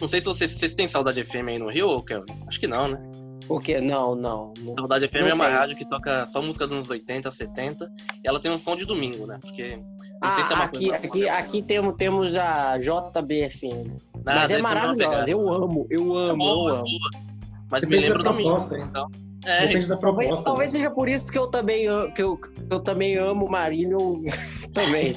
[0.00, 2.32] Não sei se vocês, vocês têm Saudade FM aí no Rio, ou Kelvin?
[2.46, 3.02] Acho que não, né?
[3.48, 3.80] O quê?
[3.80, 4.52] Não, não.
[4.76, 5.54] Saudade FM não é uma tem.
[5.54, 7.90] rádio que toca só música dos anos 80, 70.
[8.22, 9.38] E ela tem um som de domingo, né?
[9.40, 9.80] Porque.
[10.22, 13.96] ah, se é aqui, aqui, aqui temos, temos a JBFM.
[14.24, 16.86] Mas é maravilhosa, eu amo, eu amo, é boa, eu amo.
[17.70, 19.10] Mas Você me lembra do domingo, então.
[19.44, 20.44] É, Depende da Talvez, proposta.
[20.44, 20.78] talvez né?
[20.78, 24.22] seja por isso que eu também amo, que eu, que eu também amo o Marinho
[24.74, 25.16] também.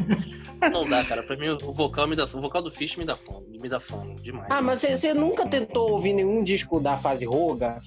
[0.70, 1.22] não dá, cara.
[1.22, 3.80] Pra mim, o vocal, me dá, o vocal do Fish me dá fome, me dá
[3.80, 4.46] sono demais.
[4.50, 7.78] Ah, mas você, nunca tentou ouvir nenhum disco da fase Roga?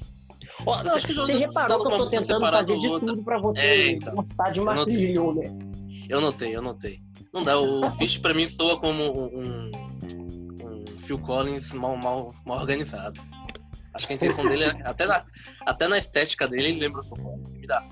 [0.65, 3.07] Você reparou que eu tô tentando fazer de outra.
[3.09, 4.15] tudo pra você É, então.
[4.15, 5.51] gostar de Eu não- Marillion, né?
[6.09, 6.99] Eu notei, eu notei.
[7.31, 9.71] Não dá, o Fish pra mim soa como um,
[10.59, 13.21] um Phil Collins mal, mal, mal organizado.
[13.93, 15.23] Acho que a intenção dele, é, até na,
[15.65, 17.49] até na estética dele, ele lembra o Collins.
[17.49, 17.83] Me dá.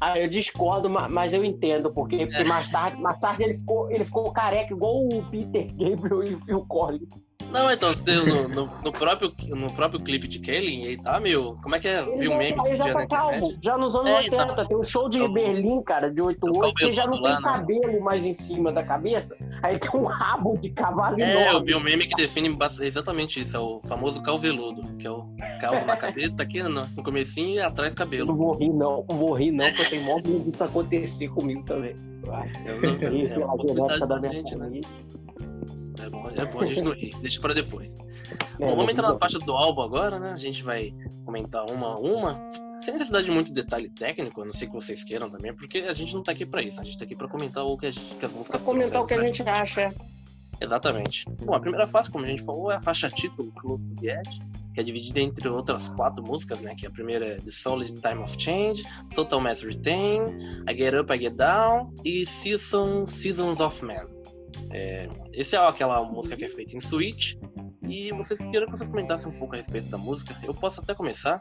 [0.00, 2.44] Ah, eu discordo, ma- mas eu entendo, porque, porque É.
[2.46, 6.64] mais, tarde, mais tarde ele ficou, ele ficou careca igual o Peter Gabriel e o
[6.66, 7.08] Collins.
[7.52, 7.90] Não, então,
[8.26, 11.54] no, no, no próprio, no próprio clipe de Kelly, ele tá, meu.
[11.62, 12.02] Como é que é?
[12.02, 14.44] Ele Viu já, meme ele já tá calvo, já nos anos É, 80.
[14.52, 14.66] então.
[14.66, 17.40] Tem um show de Então, Berlim, cara, de 88, que já não tem né?
[17.42, 19.36] cabelo mais em cima da cabeça.
[19.62, 23.56] Aí tem um rabo de cavalo É, eu vi um meme que define exatamente isso,
[23.56, 25.24] é o famoso calveludo, que é o
[25.60, 28.26] calvo na cabeça, tá aqui no, no comecinho e atrás Eu cabelo.
[28.26, 29.04] não vou rir, não.
[29.08, 31.96] Não vou rir, não, porque eu tenho mó medo disso acontecer comigo também.
[32.26, 32.52] Eu acho.
[32.66, 34.64] Eu não- Eu uma genética da possibilidade minha gente, né?
[34.64, 34.88] família.
[35.98, 37.94] É bom, é bom a gente não rir, deixa pra depois.
[37.94, 40.32] É, Bom, vamos entrar tudo nas faixas do álbum agora, né?
[40.32, 40.92] A gente vai
[41.24, 42.50] comentar uma a uma.
[42.84, 45.92] Sem necessidade de muito detalhe técnico, a não ser que vocês queiram também, porque a
[45.94, 46.80] gente não tá aqui pra isso.
[46.80, 49.02] A gente tá aqui pra comentar o que, a gente, que as músicas Pra comentar
[49.02, 49.88] o que a gente acha.
[49.88, 49.94] né?
[50.60, 51.24] Exatamente.
[51.44, 54.20] Bom, a primeira faixa, como a gente falou, é a faixa título, Close to the
[54.20, 54.40] Edge,
[54.72, 56.74] que é dividida entre outras quatro músicas, né?
[56.74, 60.20] Que a primeira é The Solid Time of Change, Total Mass Retain,
[60.68, 64.06] I Get Up, I Get Down e Season, Seasons of Man.
[64.76, 67.40] É, esse é aquela música que é feita em suite.
[67.88, 70.36] E vocês queiram que vocês comentassem um pouco a respeito da música?
[70.42, 71.38] Eu posso até começar.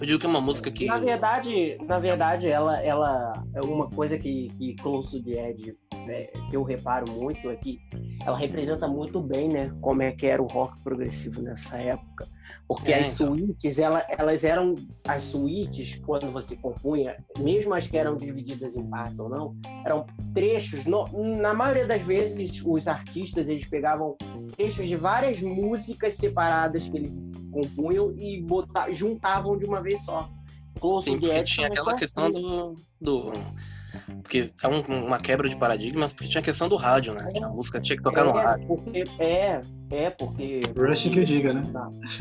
[0.00, 0.86] Eu digo que é uma música que.
[0.86, 5.76] Na verdade, na verdade, ela, ela é uma coisa que, que Close to the Edge,
[6.06, 7.78] né, que eu reparo muito é que
[8.24, 12.26] ela representa muito bem, né, como é que era o rock progressivo nessa época.
[12.68, 13.34] Porque É, as então.
[13.36, 14.74] suítes, ela, elas eram
[15.06, 20.06] as suítes quando você compunha, mesmo as que eram divididas em partes ou não, eram
[20.32, 20.86] trechos.
[20.86, 24.16] no- na maioria das vezes, os artistas eles pegavam
[24.56, 27.12] trechos de várias músicas separadas que eles
[27.52, 30.30] compunham e botar, juntavam de uma vez só.
[30.80, 32.32] Close Sim, tinha aquela questão assim.
[32.32, 32.74] do.
[33.00, 33.32] do...
[34.22, 37.30] Porque é um- uma quebra de paradigmas, porque tinha a questão do rádio, né?
[37.42, 38.66] A música tinha que tocar no é, rádio.
[38.66, 40.62] Porque, é, é, porque.
[40.76, 41.62] Rush que o diga, né?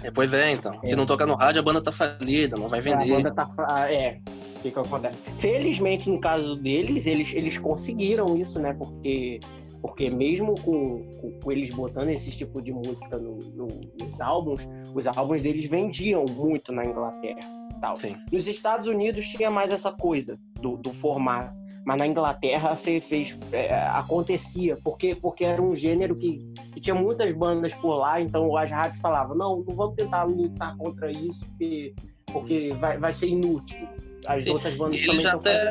[0.04, 0.80] É, pois é, então.
[0.84, 0.96] Se É.
[0.96, 3.08] não tocar no rádio, a banda tá falida, não vai A vender.
[3.10, 3.46] banda tá.
[3.48, 4.20] fra- É.
[4.58, 5.18] O que, que acontece?
[5.40, 8.74] Felizmente, no caso deles, eles, eles conseguiram isso, né?
[8.74, 9.40] Porque,
[9.82, 13.68] porque mesmo com, com, com eles botando esse tipo de música no- no-
[14.00, 17.40] nos álbuns, os álbuns deles vendiam muito na Inglaterra.
[17.80, 17.98] Tal.
[17.98, 18.16] Sim.
[18.32, 21.52] Nos Estados Unidos tinha mais essa coisa do, do formato.
[21.86, 26.38] Mas na Inglaterra fez, fez, é, acontecia, porque, porque era um gênero que,
[26.74, 30.78] que tinha muitas bandas por lá, então as rádios falavam, não, não vamos tentar lutar
[30.78, 31.94] contra isso, porque,
[32.32, 33.88] porque vai, vai ser inútil.
[34.28, 35.70] As Sim, outras bandas também eles tão até.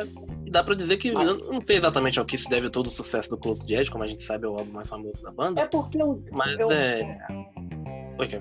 [0.49, 1.13] Dá pra dizer que.
[1.13, 3.73] Mas- Eu não sei exatamente ao que se deve todo o sucesso do Close the
[3.73, 5.61] Edge, como a gente sabe, é o álbum mais famoso da banda.
[5.61, 7.25] É porque o, Mas eu- é.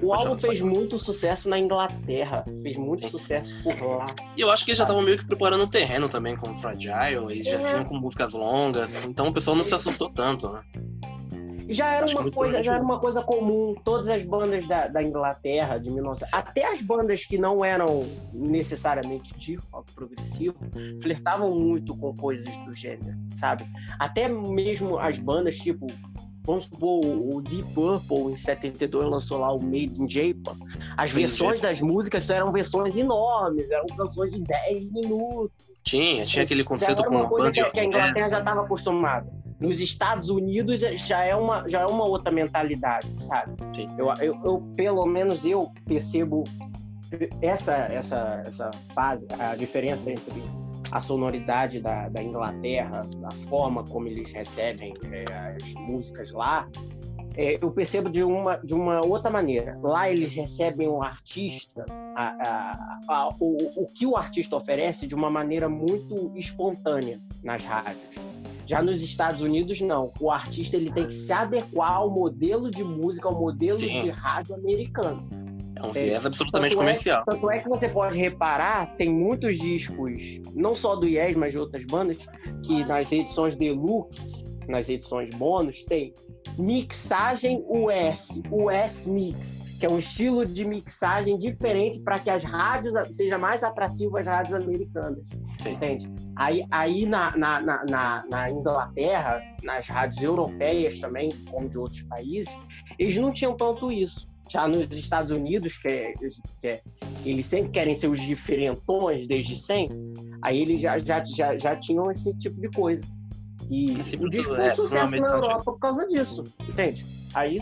[0.03, 4.07] O álbum fez muito sucesso na Inglaterra, fez muito sucesso por lá.
[4.37, 6.55] E eu acho que eles já estavam meio que preparando o terreno também com o
[6.55, 10.63] Fragile, eles já vinham com músicas longas, então o pessoal não se assustou tanto, né?
[11.71, 13.77] Já era Acho uma coisa, já era uma coisa comum.
[13.85, 19.33] Todas as bandas da, da Inglaterra de 1900, até as bandas que não eram necessariamente
[19.39, 20.57] de rock progressivo,
[21.01, 23.65] flertavam muito com coisas do gênero, sabe?
[24.01, 25.87] Até mesmo as bandas tipo
[26.45, 30.57] Vamos supor, o Deep Purple em 72 lançou lá o Made in Japan.
[30.97, 35.69] As Sim, versões das músicas eram versões enormes, eram canções de 10 minutos.
[35.85, 38.63] Tinha, tinha aquele Já conceito era com uma coisa que, que a Inglaterra já estava
[38.63, 39.31] acostumada.
[39.59, 43.53] Nos Estados Unidos já é uma, já é uma outra mentalidade, sabe?
[43.75, 43.87] Sim.
[43.99, 46.45] Eu, eu, eu, pelo menos eu percebo
[47.43, 50.43] essa, essa, essa fase, a diferença entre
[50.93, 55.25] a sonoridade da, da Inglaterra, a forma como eles recebem é,
[55.63, 56.69] as músicas lá,
[57.37, 59.79] é, eu percebo de uma, de uma outra maneira.
[59.83, 65.15] Lá eles recebem o artista, a, a, a, o, o que o artista oferece de
[65.15, 68.17] uma maneira muito espontânea nas rádios.
[68.67, 70.13] Já nos Estados Unidos, não.
[70.21, 74.01] O artista ele tem que se adequar ao modelo de música, ao modelo Sim.
[74.01, 75.29] de rádio americano.
[75.83, 77.25] É um viés absolutamente Tanto é- comercial.
[77.25, 81.59] Tanto é que você pode reparar, tem muitos discos, não só do Yes, mas de
[81.59, 82.19] outras bandas,
[82.65, 86.15] que nas edições deluxe, nas edições bônus, tem
[86.59, 92.95] mixagem US, US Mix, que é um estilo de mixagem diferente para que as rádios
[93.17, 95.25] seja mais atrativo às rádios americanas.
[95.63, 95.73] Sim.
[95.73, 96.09] Entende?
[96.37, 102.03] Aí, aí na, na, na, na, na Inglaterra, nas rádios europeias também, como de outros
[102.03, 102.53] países,
[102.99, 104.30] eles não tinham tanto isso.
[104.51, 106.83] Já nos Estados Unidos, que, é, que, é,
[107.23, 109.97] que eles sempre querem ser os diferentões desde sempre,
[110.43, 113.05] aí eles já, já, já, já tinham esse tipo de coisa.
[113.71, 117.07] E o disco foi um sucesso na Europa por causa disso, entende?
[117.33, 117.59] Aí,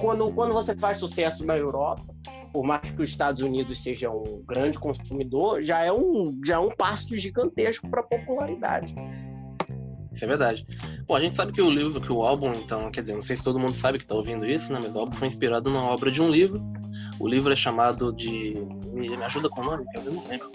[0.00, 2.02] quando, quando você faz sucesso na Europa,
[2.52, 6.58] por mais que os Estados Unidos seja um grande consumidor, já é um, já é
[6.58, 8.92] um passo gigantesco para a popularidade.
[10.12, 10.66] Isso é verdade.
[11.06, 13.36] Bom, a gente sabe que o livro, que o álbum, então, quer dizer, não sei
[13.36, 14.80] se todo mundo sabe que está ouvindo isso, né?
[14.82, 16.60] Mas o álbum foi inspirado numa obra de um livro.
[17.18, 18.54] O livro é chamado de.
[18.92, 19.84] Me ajuda com o nome?
[19.94, 20.50] Eu não lembro.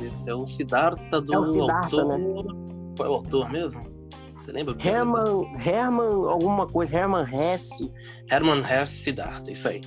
[0.00, 2.18] Esse é o Siddhartha do é o Siddhartha, autor.
[2.18, 2.94] Né?
[2.96, 3.92] Qual é o autor mesmo?
[4.36, 4.76] Você lembra?
[4.78, 7.92] Herman, Herman, alguma coisa, Herman Hesse.
[8.30, 9.80] Herman Hesse Siddhartha, isso aí.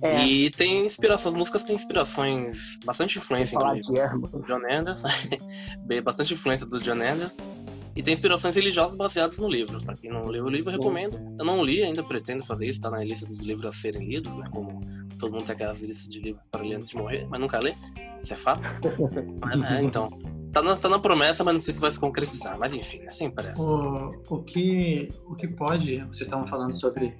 [0.00, 0.24] É.
[0.24, 5.08] E tem inspiração, as músicas têm inspirações, bastante influência do John Anderson,
[6.04, 7.57] bastante influência do John Anderson.
[7.98, 9.84] E tem inspirações religiosas baseadas no livro.
[9.84, 11.18] Para quem não leu o livro, eu recomendo.
[11.36, 14.36] Eu não li, ainda pretendo fazer isso, está na lista dos livros a serem lidos,
[14.36, 14.44] né?
[14.52, 14.80] Como
[15.18, 17.74] todo mundo tem aquelas listas de livros para ler antes de morrer, mas nunca lê.
[18.22, 18.62] Isso é fato.
[19.68, 20.16] é, então,
[20.52, 22.56] Tá na, tá na promessa, mas não sei se vai se concretizar.
[22.60, 23.60] Mas enfim, assim parece.
[23.60, 27.14] O, o, que, o que pode, vocês estavam falando sobre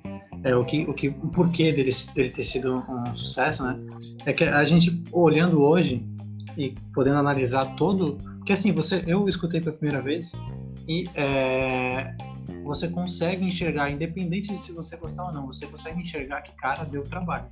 [0.44, 3.78] é, o, que, o, que, o porquê dele, dele ter sido um sucesso, né?
[4.24, 6.06] É que a gente, olhando hoje
[6.56, 8.16] e podendo analisar todo.
[8.38, 10.32] Porque assim, você, eu escutei pela primeira vez
[10.86, 12.14] e é,
[12.64, 16.84] você consegue enxergar, independente de se você gostar ou não, você consegue enxergar que, cara,
[16.84, 17.46] deu trabalho.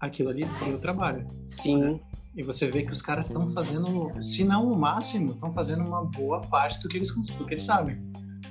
[0.00, 1.26] Aquilo ali deu trabalho.
[1.46, 2.00] Sim.
[2.36, 6.04] E você vê que os caras estão fazendo, se não o máximo, estão fazendo uma
[6.04, 7.96] boa parte do que eles, do que eles sabem,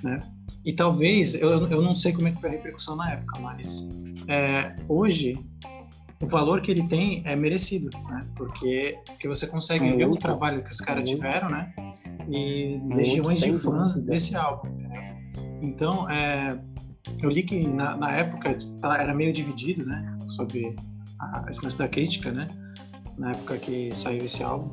[0.02, 0.20] né?
[0.66, 3.88] E talvez, eu, eu não sei como é que foi a repercussão na época, mas
[4.28, 5.38] é, hoje
[6.22, 8.26] o valor que ele tem é merecido, né?
[8.36, 11.74] Porque, porque você consegue muito, ver o trabalho que os caras tiveram, né?
[12.30, 15.16] E legiões de fãs desse álbum, entendeu?
[15.62, 16.58] Então, é,
[17.22, 18.58] eu li que na, na época
[18.98, 20.18] era meio dividido, né?
[20.28, 20.76] Sobre
[21.20, 22.48] a, a da crítica, né?
[23.18, 24.70] na época que saiu esse álbum,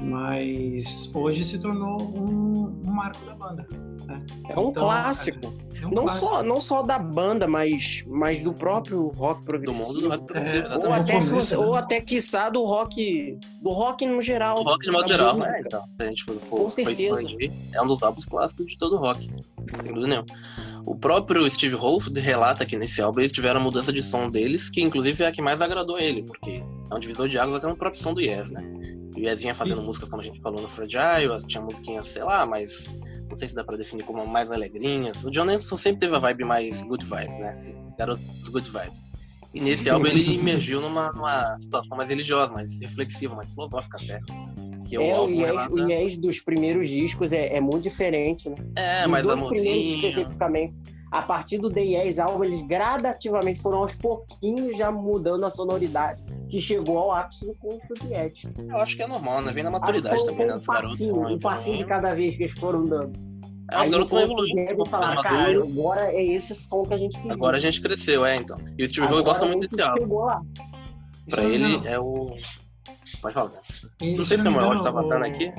[0.00, 3.66] mas hoje se tornou um, um marco da banda.
[4.06, 4.22] Né?
[4.48, 5.54] É um então, clássico.
[5.74, 6.26] É, é um não, clássico.
[6.26, 9.88] Só, não só da banda, mas, mas do próprio rock progressivo.
[9.88, 10.66] Do mundo do rock progressivo.
[10.66, 11.66] É, ou, até, começo, né?
[11.66, 14.64] ou até, quiçá, do rock, do rock no geral.
[14.64, 15.62] Do rock de modo geral, né?
[15.64, 17.22] Então, se a gente for, for, Com certeza.
[17.22, 19.30] Expandir, é um dos álbuns clássicos de todo o rock,
[19.80, 20.26] sem dúvida nenhuma.
[20.86, 24.70] O próprio Steve Rolfe relata que nesse álbum eles tiveram a mudança de som deles,
[24.70, 27.58] que inclusive é a que mais agradou a ele, porque é um divisor de águas
[27.58, 28.64] até no próprio som do Yes, né?
[29.20, 32.46] O Yes vinha fazendo músicas, como a gente falou, no Fragile, tinha musiquinhas, sei lá,
[32.46, 32.90] mas
[33.28, 35.22] não sei se dá pra definir como mais alegrinhas.
[35.24, 37.74] O John Anderson sempre teve a vibe mais good vibes, né?
[37.98, 38.98] Garoto good vibes.
[39.52, 44.20] E nesse álbum ele emergiu numa, numa situação mais religiosa, mais reflexiva, mais filosófica até.
[44.86, 45.74] Que é, o, yes, relata...
[45.74, 48.56] o Yes dos primeiros discos é, é muito diferente, né?
[48.74, 50.78] É, Dos mas dois primeiros especificamente.
[51.10, 56.22] A partir do The Yes álbum, eles gradativamente foram aos pouquinhos já mudando a sonoridade,
[56.48, 58.48] que chegou ao ápice do Kung Juliette.
[58.68, 59.52] Eu acho que é normal, né?
[59.52, 60.54] Vem na maturidade foi, também, né?
[60.54, 63.18] Um passinho, um passinho de cada vez que eles foram dando.
[63.72, 64.86] É, Aí garotos vão evoluindo.
[64.86, 67.32] falar, cara, agora é esse som que a gente queria.
[67.32, 68.58] Agora a gente cresceu, é, então.
[68.78, 70.26] E o Steve Hill gosta muito desse álbum.
[71.28, 72.36] Pra ele é o
[73.20, 73.52] Pode falar.
[74.00, 75.52] Não sei se, o meu áudio tá batendo aqui.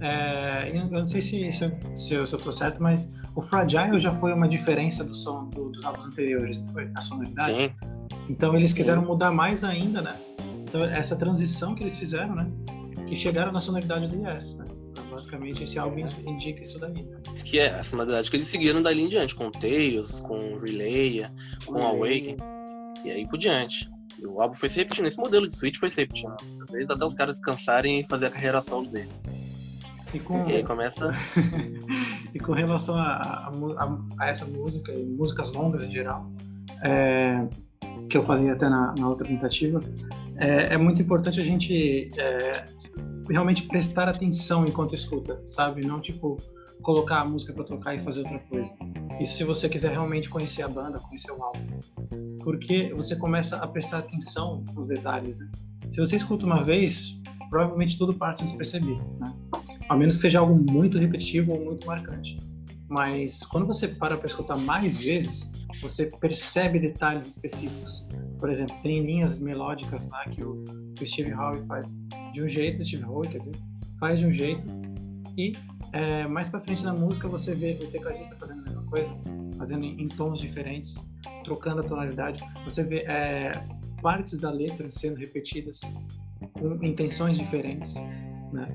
[0.00, 3.98] É, eu não sei se, se, se, eu, se eu tô certo, mas o Fragile
[3.98, 6.90] já foi uma diferença do som do, dos álbuns anteriores, não foi?
[6.94, 7.56] A sonoridade?
[7.56, 7.70] Sim.
[8.28, 9.08] Então eles quiseram Sim.
[9.08, 10.16] mudar mais ainda, né?
[10.64, 12.50] Então essa transição que eles fizeram, né?
[13.06, 14.64] Que chegaram na sonoridade do Yes, né?
[14.90, 16.92] Então, basicamente esse álbum indica isso daí.
[16.92, 17.18] Né?
[17.44, 21.26] Que é a sonoridade que eles seguiram dali em diante, com Tails, com Relay,
[21.64, 22.36] com Awaken
[23.04, 23.88] e aí por diante.
[24.18, 26.34] E o álbum foi se repetindo, esse modelo de Switch foi se repetindo.
[26.62, 29.08] Às vezes até os caras cansarem e fazer a carreira solo dele.
[30.12, 30.48] E, com...
[30.48, 31.14] e começa.
[32.34, 36.30] e com relação a, a, a, a, essa música, e músicas longas em geral,
[36.82, 37.46] é,
[38.08, 39.80] que eu falei até na, na outra tentativa,
[40.36, 42.64] é, é, muito importante a gente é,
[43.28, 45.86] realmente prestar atenção enquanto escuta, sabe?
[45.86, 46.38] Não tipo
[46.82, 48.70] colocar a música para tocar e fazer outra coisa.
[49.20, 51.80] Isso se você quiser realmente conhecer a banda, conhecer o álbum.
[52.42, 55.50] Porque você começa a prestar atenção nos detalhes, né?
[55.90, 59.34] Se você escuta uma vez, provavelmente tudo passa despercebido, né?
[59.88, 62.38] A menos que seja algo muito repetitivo ou muito marcante.
[62.88, 68.06] Mas quando você para para escutar mais vezes, você percebe detalhes específicos.
[68.38, 70.64] Por exemplo, tem linhas melódicas lá que o,
[71.04, 71.96] Steve Howe faz
[72.32, 73.56] de um jeito, Steve Howe, quer dizer,
[74.00, 74.64] faz de um jeito
[75.36, 75.52] e
[75.92, 79.16] é, mais para frente na música você vê o tecladista fazendo a mesma coisa,
[79.56, 80.96] fazendo em, em tons diferentes,
[81.44, 82.42] trocando a tonalidade.
[82.64, 83.52] Você vê é,
[84.02, 85.80] partes da letra sendo repetidas
[86.52, 87.94] com intenções diferentes,
[88.52, 88.68] né?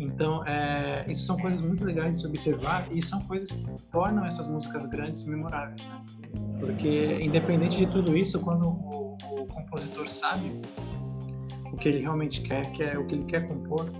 [0.00, 4.24] Então, é, isso são coisas muito legais de se observar e são coisas que tornam
[4.24, 5.86] essas músicas grandes memoráveis.
[5.86, 6.04] Né?
[6.58, 10.58] Porque, independente de tudo isso, quando o, o compositor sabe
[11.70, 13.92] o que ele realmente quer, que é o que ele quer compor,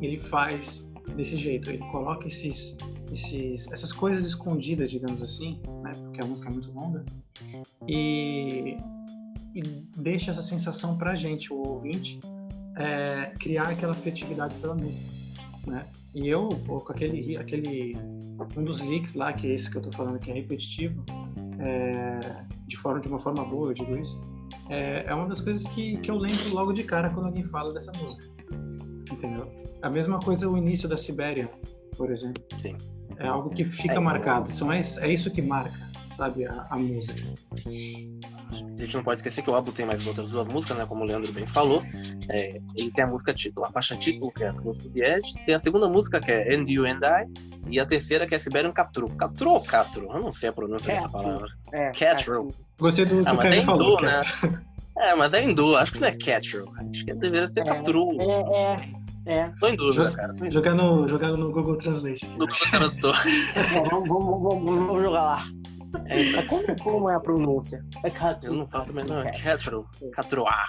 [0.00, 1.70] ele faz desse jeito.
[1.70, 2.78] Ele coloca esses,
[3.12, 7.04] esses, essas coisas escondidas, digamos assim, né, porque a música é muito longa,
[7.88, 8.76] e,
[9.56, 9.62] e
[9.96, 12.20] deixa essa sensação pra gente, o ouvinte,
[12.76, 15.17] é, criar aquela afetividade pela música.
[15.68, 15.86] Né?
[16.14, 17.96] E eu, pô, com aquele, aquele.
[18.56, 21.04] Um dos leaks lá, que é esse que eu tô falando que é repetitivo,
[21.58, 22.20] é,
[22.66, 24.20] de, forma, de uma forma boa, eu digo isso,
[24.70, 27.72] é, é uma das coisas que, que eu lembro logo de cara quando alguém fala
[27.72, 28.24] dessa música.
[29.12, 29.50] Entendeu?
[29.82, 31.50] A mesma coisa o início da Sibéria,
[31.96, 32.42] por exemplo.
[32.60, 32.76] Sim.
[33.18, 33.98] É algo que fica É.
[33.98, 34.52] marcado.
[34.52, 35.78] São, é, é isso que marca,
[36.10, 37.22] sabe, a, a música.
[38.50, 40.86] A gente não pode esquecer que o álbum tem mais outras duas músicas, né?
[40.86, 41.82] Como o Leandro bem falou.
[42.30, 45.34] É, ele tem a música título, a faixa título, que é a to the Edge.
[45.44, 47.26] Tem a segunda música, que é And You and I.
[47.70, 49.08] E a terceira, que é Siberian Captru.
[49.10, 50.08] Captru ou Catru?
[50.12, 51.48] Eu não sei a pronúncia dessa palavra.
[51.72, 52.48] É, Catru.
[52.78, 53.92] Gostei do que Ah, o mas é falou.
[53.94, 54.22] hindu, né?
[54.40, 54.68] cara.
[55.00, 55.76] É, mas é hindu.
[55.76, 56.64] Acho que não é Catru.
[56.76, 57.64] Acho que deveria ser É.
[57.64, 58.08] Captru.
[58.20, 58.74] É,
[59.26, 59.52] é, é.
[59.60, 60.28] Tô em dúvida, cara.
[60.28, 60.52] Tô em dúvida.
[60.54, 62.24] Jogar no, jogar no Google Translate.
[62.26, 62.36] aqui.
[62.38, 63.10] Do que o cara tô.
[63.10, 65.44] É, vamos, vamos, vamos, vamos jogar lá.
[66.06, 67.84] É, então, Mas como, como é a pronúncia?
[68.04, 68.52] É Catru.
[68.52, 69.24] eu não faço o menor.
[69.42, 69.86] Catru.
[70.12, 70.64] Catruá.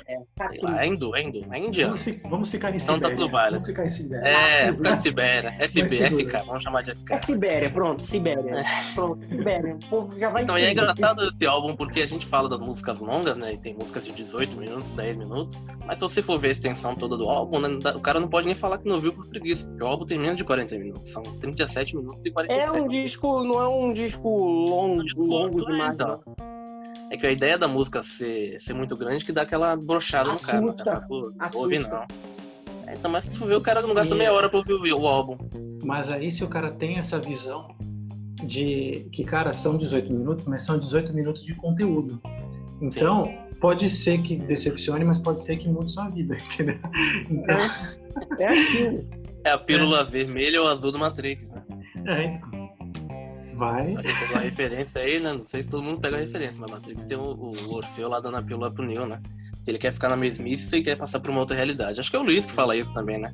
[0.61, 1.45] Lá, é hindu, é hindu.
[1.53, 1.89] É indiano.
[1.95, 3.15] Vamos, fi- vamos ficar em Então tá Sibéria.
[3.17, 3.51] tudo válido.
[3.51, 4.25] Vamos ficar em Sibéria.
[4.29, 5.55] É, fica Sibéria.
[5.59, 5.95] SB.
[5.95, 6.45] SK.
[6.45, 7.11] Vamos chamar de SK.
[7.13, 8.65] É Sibéria, pronto, Sibéria.
[8.95, 9.75] Pronto, Sibéria.
[9.75, 12.99] O povo já vai Então, é engraçado esse álbum porque a gente fala das músicas
[12.99, 13.53] longas, né?
[13.53, 15.59] E tem músicas de 18 minutos, 10 minutos.
[15.85, 18.45] Mas se você for ver a extensão toda do álbum, né, o cara não pode
[18.45, 19.67] nem falar que não viu por preguiça.
[19.67, 21.11] Porque o álbum tem menos de 40 minutos.
[21.11, 22.67] São 37 minutos e 47.
[22.67, 25.93] É um disco, não é um disco longo, longo demais.
[25.93, 26.21] então.
[26.25, 26.49] não.
[27.11, 30.39] É que a ideia da música ser, ser muito grande que dá aquela brochada no
[30.39, 30.61] cara.
[30.61, 30.73] né?
[30.83, 31.89] Cara, Pô, não Assusta.
[31.89, 32.05] não.
[32.87, 34.93] É, Então, mas se tu vê, o cara não gasta E- meia hora pra ouvir
[34.93, 35.37] o- álbum.
[35.83, 37.75] Mas aí se o cara tem essa visão
[38.43, 42.21] de que, cara, são 18 minutos, mas são 18 minutos de conteúdo.
[42.81, 46.77] Então, pode ser que decepcione, mas pode ser que mude sua vida, entendeu?
[47.29, 47.57] Então,
[48.39, 49.05] É aquilo.
[49.43, 51.63] É a pílula vermelha ou azul do Matrix, né?
[52.05, 52.48] é, então.
[53.59, 53.93] Vai.
[53.95, 55.33] Pegou a referência aí, né?
[55.33, 58.21] Não sei se todo mundo pega a referência, mas Matrix tem o, o Orfeu lá
[58.21, 59.21] dando a pílula pro Neo, né?
[59.61, 61.99] Se ele quer ficar na mesmice e quer passar pra uma outra realidade.
[61.99, 63.33] Acho que é o Luiz que fala isso também, né?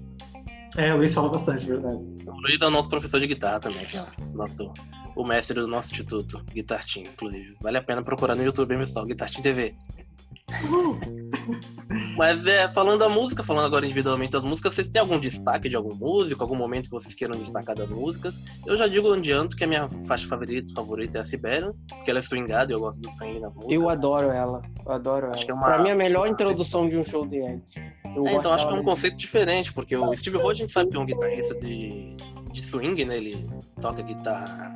[0.75, 1.95] É, o Luiz fala bastante, verdade.
[2.25, 4.73] O Luiz é o nosso professor de guitarra também, que é o nosso,
[5.15, 7.55] o mestre do nosso instituto, Guitar Team, inclusive.
[7.61, 9.05] Vale a pena procurar no YouTube, hein, pessoal?
[9.05, 9.75] Guitar Team TV.
[12.17, 15.76] Mas é, falando da música, falando agora individualmente das músicas, vocês têm algum destaque de
[15.76, 18.36] algum músico, algum momento que vocês queiram destacar das músicas?
[18.65, 22.19] Eu já digo adianto que a minha faixa favorita, favorita é a Sibéria, porque ela
[22.19, 23.76] é swingada e eu gosto do swing nas músicas.
[23.76, 24.62] Eu adoro ela.
[24.86, 25.45] Eu adoro Acho ela.
[25.45, 27.62] que é uma- Pra mim, é a melhor introdução de um show de Ed.
[28.04, 30.89] É, então acho que é um conceito diferente, porque o Steve Howe a gente sabe
[30.89, 32.15] que é um guitarrista de,
[32.52, 33.17] de swing, né?
[33.17, 33.48] Ele
[33.82, 34.74] toca guitarra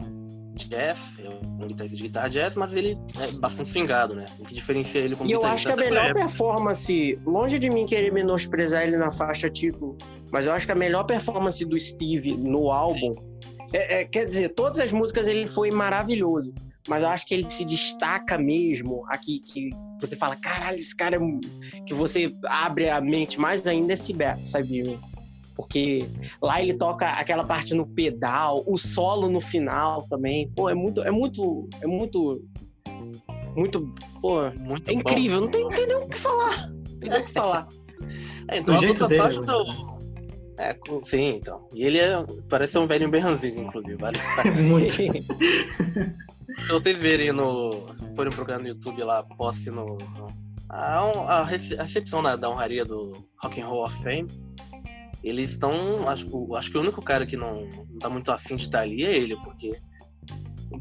[0.67, 4.25] jazz, é um guitarrista de guitarra jazz, mas ele é bastante swingado, né?
[4.39, 7.69] O que diferencia ele como E eu acho que a melhor é- performance, longe de
[7.69, 9.97] mim querer menosprezar ele na faixa título,
[10.31, 13.13] mas eu acho que a melhor performance do Steve no álbum,
[13.73, 16.53] é- é- quer dizer, todas as músicas ele foi maravilhoso,
[16.87, 19.69] mas eu acho que ele se destaca mesmo aqui, que
[19.99, 21.19] você fala, caralho, esse cara é
[21.85, 24.99] que você abre a mente mais ainda Beto, sabe?
[25.59, 26.09] Porque
[26.41, 30.49] lá ele toca aquela parte no pedal, o solo no final também.
[30.55, 32.41] Pô, é muito, é muito, é muito,
[33.57, 33.89] muito,
[34.21, 34.99] pô, muito é bom.
[35.01, 36.69] incrível, não tem, tem nem o que falar.
[36.69, 37.67] Não tem nem o que falar.
[38.47, 39.53] É, então Do jeito dele, faixas né?
[39.53, 39.99] eu-
[40.57, 41.67] É, com- sim, então.
[41.73, 43.95] E ele é, parece ser um velho bem ranzinho, inclusive.
[43.97, 44.17] Vale.
[44.63, 44.93] Muito.
[44.93, 47.93] Se vocês verem no.
[47.95, 49.85] Se forem procurar no YouTube lá, poste no.
[49.97, 50.27] no-
[50.69, 50.99] a,
[51.39, 53.11] a recepção da, da honraria do
[53.43, 54.27] Rock and Roll of Fame.
[55.23, 56.07] Eles estão.
[56.07, 59.05] Acho, acho que o único cara que não, não tá muito afim de estar ali
[59.05, 59.71] é ele, porque.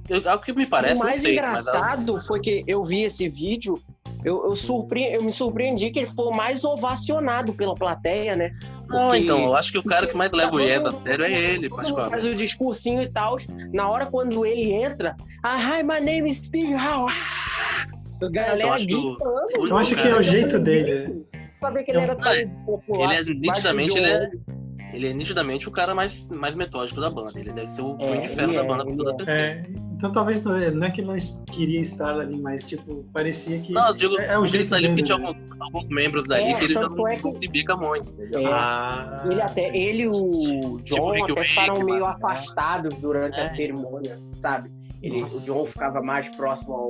[0.09, 0.95] Eu, ao que me parece.
[0.95, 3.81] o não mais sei, mas engraçado foi que eu vi esse vídeo,
[4.25, 5.05] eu, eu, surpre...
[5.13, 8.51] eu me surpreendi que ele foi mais ovacionado pela plateia, né?
[8.89, 11.25] Não, Porque- então, eu acho que o cara que mais leva o Yes a sério
[11.25, 13.37] é ele, mundo faz o discursinho e tal.
[13.73, 17.11] Na hora quando ele entra, ah, hi, my name is Steve Howe.
[17.11, 21.25] A então, galera acho que Eu acho que é o jeito dele.
[21.61, 23.13] Sabia que ele era Não, tão popular.
[23.19, 24.59] ele é nitidamente, ele é- John.
[24.91, 27.39] Ele é nitidamente o cara mais, mais metódico da banda.
[27.39, 29.11] Ele deve ser o É, punho de ferro ele da é, banda com ele toda
[29.11, 29.15] é.
[29.17, 29.39] certeza.
[29.41, 33.05] É, então talvez não é, não é que não es- queria estar ali, mas tipo,
[33.13, 33.71] parecia que.
[33.71, 35.03] Não, eu digo, é, é o ele jeito ali dele.
[35.03, 37.47] porque tinha alguns, alguns membros dali É, que ele já não, é que- não se
[37.49, 38.09] bica muito.
[38.35, 38.45] É.
[38.47, 42.07] Ah, Ele até, ele e o Tipo John Rick até ficaram meio né?
[42.07, 43.43] afastados durante É.
[43.45, 44.71] a cerimônia, sabe?
[45.03, 45.37] Ele, Nossa.
[45.37, 46.89] o John ficava mais próximo ao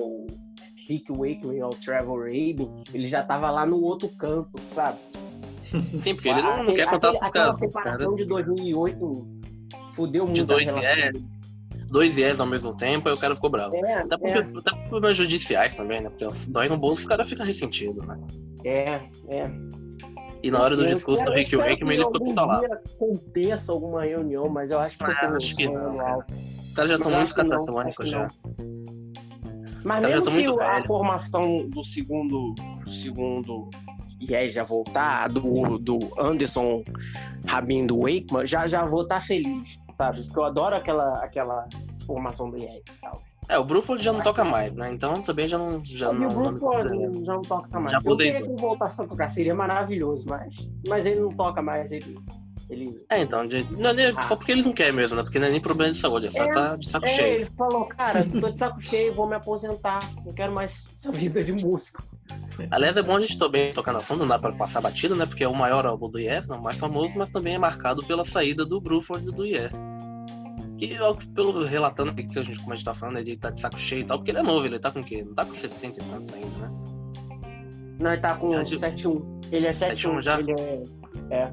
[0.89, 2.71] Rick Wakeman, ao Trevor Rabin.
[2.95, 4.99] Ele já tava lá no outro canto, sabe?
[6.03, 7.59] Sim, porque ele não, não quer contar aquele- com os Aquela caras.
[7.59, 9.27] Separação de 2008
[9.95, 10.91] fudeu muito de a dois, relação.
[10.91, 11.13] é.
[11.13, 11.23] deles.
[11.91, 13.75] dois yes ao mesmo tempo, aí o cara ficou bravo.
[13.77, 16.09] É, Até é, até problemas judiciais também, né?
[16.11, 18.19] Porque dói no bolso, o cara fica ressentido, né?
[18.65, 19.51] é, é.
[20.43, 22.65] E na hora do Eu discurso do Rick eu Wakeman, ele ficou pistolado.
[22.73, 26.27] aconteça alguma reunião, mas eu acho que eu Ah, tô acho que não, cara.
[26.69, 28.29] Os caras já estão muito não, catatônicos já.
[28.29, 28.37] que
[29.85, 32.55] Mas caras já mesmo se a formação do segundo,
[32.85, 33.71] do segundo
[34.21, 36.83] IES já voltar, do, do Anderson
[37.47, 40.23] Rabin do Wakeman, já, já vou estar feliz, sabe?
[40.25, 41.69] Porque eu adoro aquela, aquela
[42.07, 43.23] formação do IES e tal.
[43.49, 44.93] É, o Bruford já não toca mais, né?
[44.93, 45.83] Então também já não.
[45.83, 47.93] Já o não, me Bruford já não toca mais.
[47.93, 51.91] Já eu queria que voltasse a tocar, seria maravilhoso, mas, mas ele não toca mais,
[51.91, 52.19] ele...
[52.71, 53.01] ele...
[53.11, 54.23] É, então, de- não, nem- Ah.
[54.23, 55.23] só porque ele não quer mesmo, né?
[55.23, 57.35] Porque não é nem problema de saúde, é só É, tá de saco É, cheio.
[57.37, 61.43] ele falou, cara, tô de saco cheio, vou me aposentar, não quero mais essa vida
[61.43, 62.03] de músico.
[62.71, 65.25] Aliás, é bom a gente também tocar na fundo, não dá pra passar batido, né?
[65.25, 68.05] Porque é o maior álbum do Yes, não o mais famoso, mas também é marcado
[68.05, 69.73] pela saída do Bruford do Yes.
[70.77, 70.97] Que,
[71.35, 73.79] pelo relatando aqui que a gente, como a gente tá falando, ele tá de saco
[73.81, 75.25] cheio e tal, porque ele é novo, ele tá com o quê?
[75.27, 76.71] Não tá com 70 e tantos ainda, né?
[78.01, 79.41] Não, ele tá com É, tipo- 7-1.
[79.51, 80.39] Ele é 7-1 já?
[80.39, 80.83] Ele é,
[81.31, 81.53] é.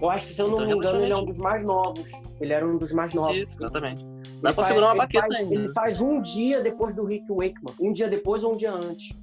[0.00, 2.04] Eu acho que, se eu não Então, me engano, ele é um dos mais novos.
[2.40, 3.36] Ele era um dos mais novos.
[3.36, 4.02] Isso, exatamente.
[4.02, 5.54] Ele Dá pra faz- segurar uma baqueta faz- ainda.
[5.54, 5.72] Ele né?
[5.74, 7.74] faz um dia depois do Rick Wakeman.
[7.80, 9.16] Um dia depois ou um dia antes.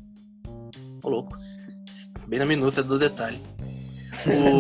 [1.03, 1.37] Ô, louco.
[2.27, 3.39] Bem na minúcia do detalhe.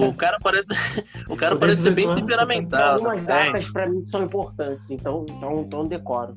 [0.09, 0.65] O cara parece,
[1.29, 2.93] o cara parece ser bem tenho 18 anos, temperamental.
[2.93, 3.35] Algumas tá?
[3.41, 6.35] É, datas pra mim são importantes, então, então, então decoro.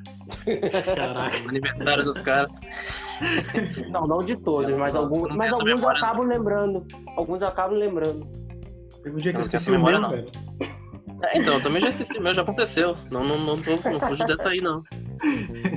[0.94, 1.44] Caraca.
[1.44, 2.52] o aniversário dos caras.
[3.90, 6.84] Não, não de todos, mas alguns, mas alguns acabo lembrando.
[7.16, 8.26] Alguns eu acabo lembrando.
[9.04, 10.10] Teve um dia que Eu não esqueci o meu, memória, não.
[10.10, 10.30] velho.
[11.22, 12.96] É, então, eu também já esqueci, meu já aconteceu.
[13.10, 14.82] Não, não, não, tô, não fujo dessa aí, não.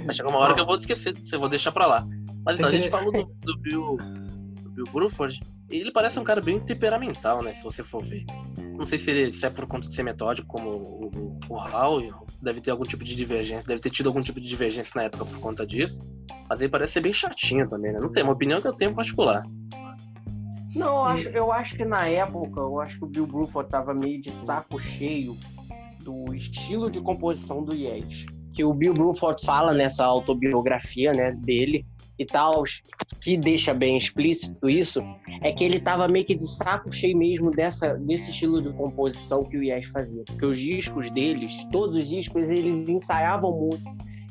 [0.05, 2.07] Vai chegar uma hora que eu vou esquecer eu vou deixar pra lá.
[2.45, 3.97] Mas então, a gente falou do, do Bill,
[4.63, 8.25] do Bill Bruford, e ele parece um cara bem temperamental, né, se você for ver.
[8.77, 11.59] Não sei se, ele, se é por conta de ser metódico, como o, o, o
[11.59, 11.99] Hal,
[12.41, 15.25] deve ter algum tipo de divergência, deve ter tido algum tipo de divergência na época
[15.25, 15.99] por conta disso.
[16.49, 17.99] Mas ele parece ser bem chatinho também, né?
[17.99, 19.41] Não sei, é uma opinião que eu tenho particular.
[20.75, 23.93] Não, eu acho, eu acho que na época, eu acho que o Bill Bruford tava
[23.93, 25.37] meio de saco cheio
[26.03, 28.25] do estilo de composição do Yes.
[28.53, 31.85] Que o Bill Bruford fala nessa autobiografia, né, dele
[32.17, 32.63] e tal,
[33.21, 35.01] que deixa bem explícito isso,
[35.41, 39.43] é que ele tava meio que de saco cheio mesmo dessa, desse estilo de composição
[39.43, 40.23] que o Yes fazia.
[40.25, 43.83] Porque os discos deles, todos os discos, eles ensaiavam muito.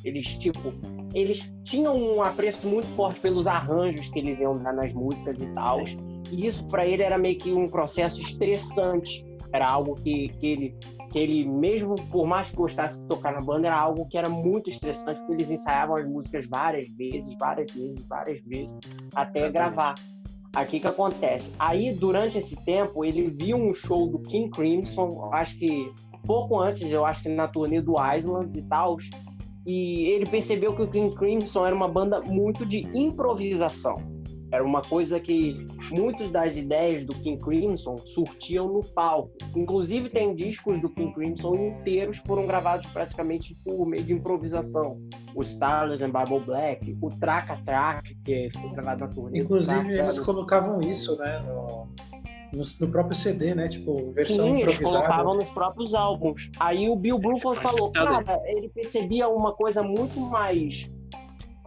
[0.06, 0.72] Eles, tipo,
[1.12, 5.46] eles tinham um apreço muito forte pelos arranjos que eles iam dar nas músicas e
[5.48, 5.82] tal.
[6.30, 9.26] E isso para ele era meio que um processo estressante.
[9.52, 10.76] Era algo que, que, ele,
[11.10, 14.28] que ele, mesmo por mais que gostasse de tocar na banda, era algo que era
[14.28, 18.76] muito estressante, porque eles ensaiavam as músicas várias vezes, várias vezes, várias vezes,
[19.14, 19.52] até Exatamente.
[19.52, 19.94] gravar.
[20.54, 21.52] Aqui que acontece?
[21.58, 25.92] Aí, durante esse tempo, ele viu um show do King Crimson, acho que
[26.26, 28.96] pouco antes, eu acho que na turnê do Islands e tal,
[29.66, 33.96] e ele percebeu que o King Crimson era uma banda muito de improvisação.
[34.52, 39.32] Era uma coisa que muitas das ideias do King Crimson surtiam no palco.
[39.56, 45.00] Inclusive tem discos do King Crimson inteiros que foram gravados praticamente por meio de improvisação.
[45.34, 49.40] O Starless and Bible Black, o Traca Track, que foi gravado na turnê.
[49.40, 51.88] Inclusive, eles colocavam isso, né, no,
[52.52, 53.68] no, no próprio CD, né?
[53.68, 55.04] Tipo, versão Sim, eles improvisada.
[55.06, 56.50] colocavam nos próprios álbuns.
[56.60, 60.90] Aí o Bill Bruford falou, diferenciado, cara, ele percebia uma coisa muito mais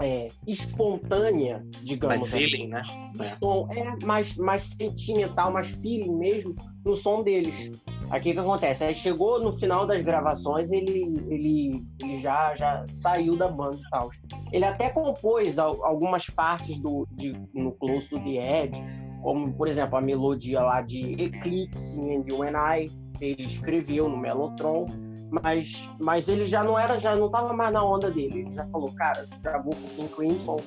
[0.02, 2.48] é, espontânea, digamos Mas assim.
[2.48, 2.84] feeling, né?
[3.20, 3.26] O É.
[3.26, 6.56] som é mais, mais sentimental, mais feeling mesmo
[6.86, 7.70] no som deles.
[8.10, 8.84] Aqui o que acontece?
[8.86, 13.90] Aí chegou no final das gravações, ele, ele, ele já, já saiu da banda e
[13.92, 14.10] tal.
[14.52, 18.82] Ele até compôs al- algumas partes do, de, no Close to the Edge,
[19.22, 22.92] como, por exemplo, a melodia lá de Eclipse and and I,
[23.22, 24.86] ele escreveu no Mellotron,
[25.30, 28.40] mas, mas ele já não era, já não tava mais na onda dele.
[28.40, 30.58] Ele já falou, cara, gravou com o King Crimson,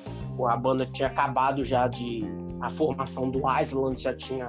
[0.47, 2.21] a banda tinha acabado já de.
[2.61, 4.47] A formação do Island já tinha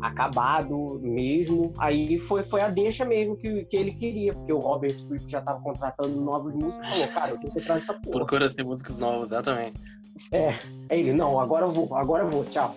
[0.00, 1.74] acabado mesmo.
[1.78, 5.42] Aí foi, foi a deixa mesmo que, que ele queria, porque o Robert Fripp já
[5.42, 8.12] tava contratando novos músicos e falou, cara, eu tenho que entrar nessa porra.
[8.12, 9.78] Procura ser músicos novos, exatamente.
[10.90, 12.74] Aí ele, não, agora eu vou, agora eu vou, tchau.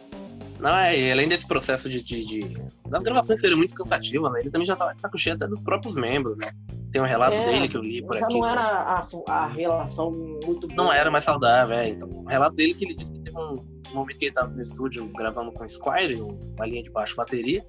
[0.60, 4.40] Não, é, e além desse processo de, de, de- das gravações serem muito cansativas, né?
[4.42, 6.52] Ele também já tava de saco cheio até dos próprios membros, né?
[6.92, 8.38] Tem um relato É, dele que eu li por aqui.
[8.40, 10.12] não era a, a relação
[10.46, 10.76] muito boa.
[10.76, 11.90] Não era mais saudável, é.
[11.90, 13.56] Então, o relato dele que ele disse que teve um,
[13.92, 17.16] um momento que ele tava no estúdio gravando com o Squire, uma linha de baixo
[17.16, 17.66] bateria.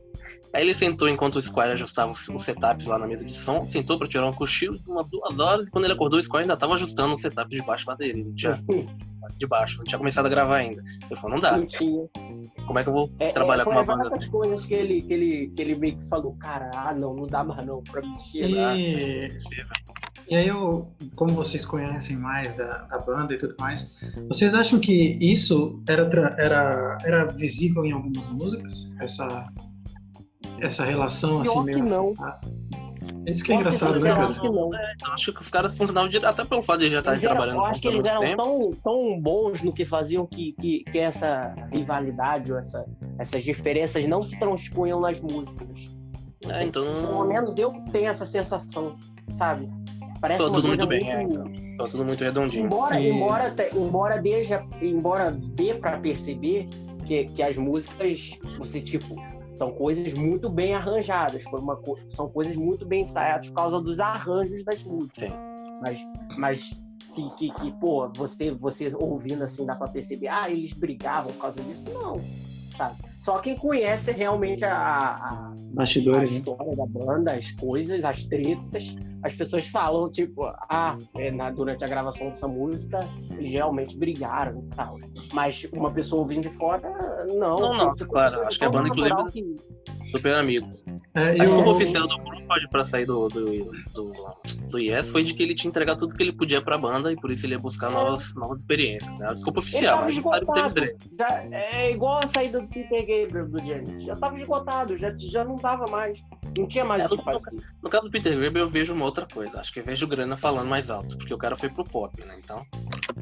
[0.53, 3.66] Aí ele sentou enquanto o Squire ajustava os, os setups lá na mesa de som,
[3.66, 6.43] sentou pra tirar um cochilo de umas duas horas, e quando ele acordou, o Squire
[6.43, 8.22] ainda tava ajustando o setup de baixo bateria.
[8.24, 8.57] Não tinha,
[9.37, 10.80] de baixo, não tinha começado a gravar ainda.
[11.11, 11.57] Eu falei, não dá.
[11.57, 12.05] Não tinha.
[12.67, 14.31] Como é que eu vou É, trabalhar é, com uma banda essas assim?
[14.31, 17.45] coisas que ele, que, ele, que ele meio que falou, cara, ah, não, não dá
[17.45, 18.45] mais não pra mexer.
[18.59, 19.29] Ah, E.
[20.27, 23.95] E aí, eu, como vocês conhecem mais da, da, banda e tudo mais,
[24.27, 26.03] vocês acham que isso era,
[26.39, 28.91] era, era visível em algumas músicas?
[28.99, 29.53] Essa,
[30.61, 31.77] essa relação assim Pior meio.
[31.79, 32.15] que não.
[33.27, 34.29] Isso que é engraçado, né, cara?
[34.29, 34.75] acho que não.
[34.75, 37.31] É, eu acho que os caras funcionavam direto, até pelo fato de já estarem eram-
[37.31, 40.99] trabalhando eu acho que eles eram tão, tão bons no que faziam que, que, que
[40.99, 42.85] essa rivalidade ou essa,
[43.18, 45.95] essas diferenças não se transpunham nas músicas.
[46.51, 48.97] É, então Pelo menos eu tenho essa sensação,
[49.33, 49.68] sabe?
[50.20, 51.77] Parece uma tudo muito bem, é, muito...
[51.77, 52.66] tá tudo muito redondinho.
[52.66, 56.68] Embora, E- embora, embora, deja, embora dê pra perceber
[57.07, 59.14] que, que as músicas, você, tipo,
[59.57, 61.42] são coisas muito bem arranjadas.
[61.44, 65.28] Foi uma, co- são coisas muito bem ensaiadas por causa dos arranjos das músicas.
[65.30, 65.36] Sim.
[65.80, 66.07] Mas,
[66.38, 66.82] mas
[67.14, 71.40] que, que, que, pô, você, você ouvindo assim, dá pra perceber, ah, eles brigavam por
[71.40, 71.88] causa disso.
[71.90, 72.20] Não,
[72.76, 72.96] sabe?
[73.25, 75.85] Só quem conhece realmente a, a, a
[76.18, 76.25] né?
[76.27, 78.95] história da banda, as coisas, as tretas.
[79.22, 83.01] As pessoas falam, tipo, ah, é, na- durante a gravação dessa música,
[83.31, 84.99] eles realmente brigaram e tal.
[85.33, 86.83] Mas uma pessoa ouvindo de fora,
[87.29, 87.57] não.
[87.57, 90.85] Não, não, ficou- claro, ficou acho que a banda, inclusive, que- Super amigos.
[91.14, 93.45] É, A eu, desculpa oficial do grupo pode pra sair do, do,
[93.95, 94.12] do,
[94.75, 97.16] do Yes foi de que ele tinha entregado tudo que ele podia pra banda e
[97.16, 99.11] por isso ele ia buscar novas, novas experiências.
[99.18, 99.29] Né?
[99.29, 100.81] A desculpa Ele oficial, tava que teve esgotado.
[101.18, 104.05] Já, é igual a saída do Peter Gabriel do Janis.
[104.05, 106.20] Já tava esgotado, já, já não dava mais.
[106.59, 107.51] Não tinha mais É, o que fazer.
[107.83, 109.61] No caso do Peter Gabriel, eu vejo uma outra coisa.
[109.61, 112.20] Acho que eu vejo o Grana falando mais alto, porque o cara foi pro pop,
[112.25, 112.37] né?
[112.43, 112.64] Então,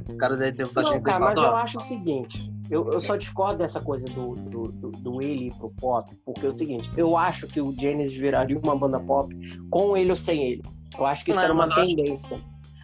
[0.09, 2.51] o cara deve ter Não, gente cara, mas eu acho o seguinte.
[2.71, 6.47] Eu, eu só discordo dessa coisa do, do, do, do ele ir pro pop, porque
[6.47, 9.35] é o seguinte, eu acho que o Genesis viraria uma banda pop
[9.69, 10.63] com ele ou sem ele.
[10.99, 12.41] Eu acho que isso Não, era uma acho- tendência.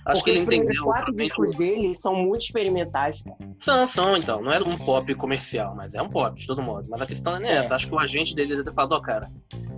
[0.06, 0.84] Acho que ele os entendeu.
[0.84, 3.22] quatro discos dele são muito experimentais.
[3.22, 3.36] cara.
[3.58, 4.40] São, são, então.
[4.40, 6.86] Não é um pop comercial, mas é um pop, de todo modo.
[6.88, 7.56] Mas a questão não é É.
[7.56, 7.74] essa.
[7.74, 9.28] Acho que o agente dele deve ter falado, ó, cara,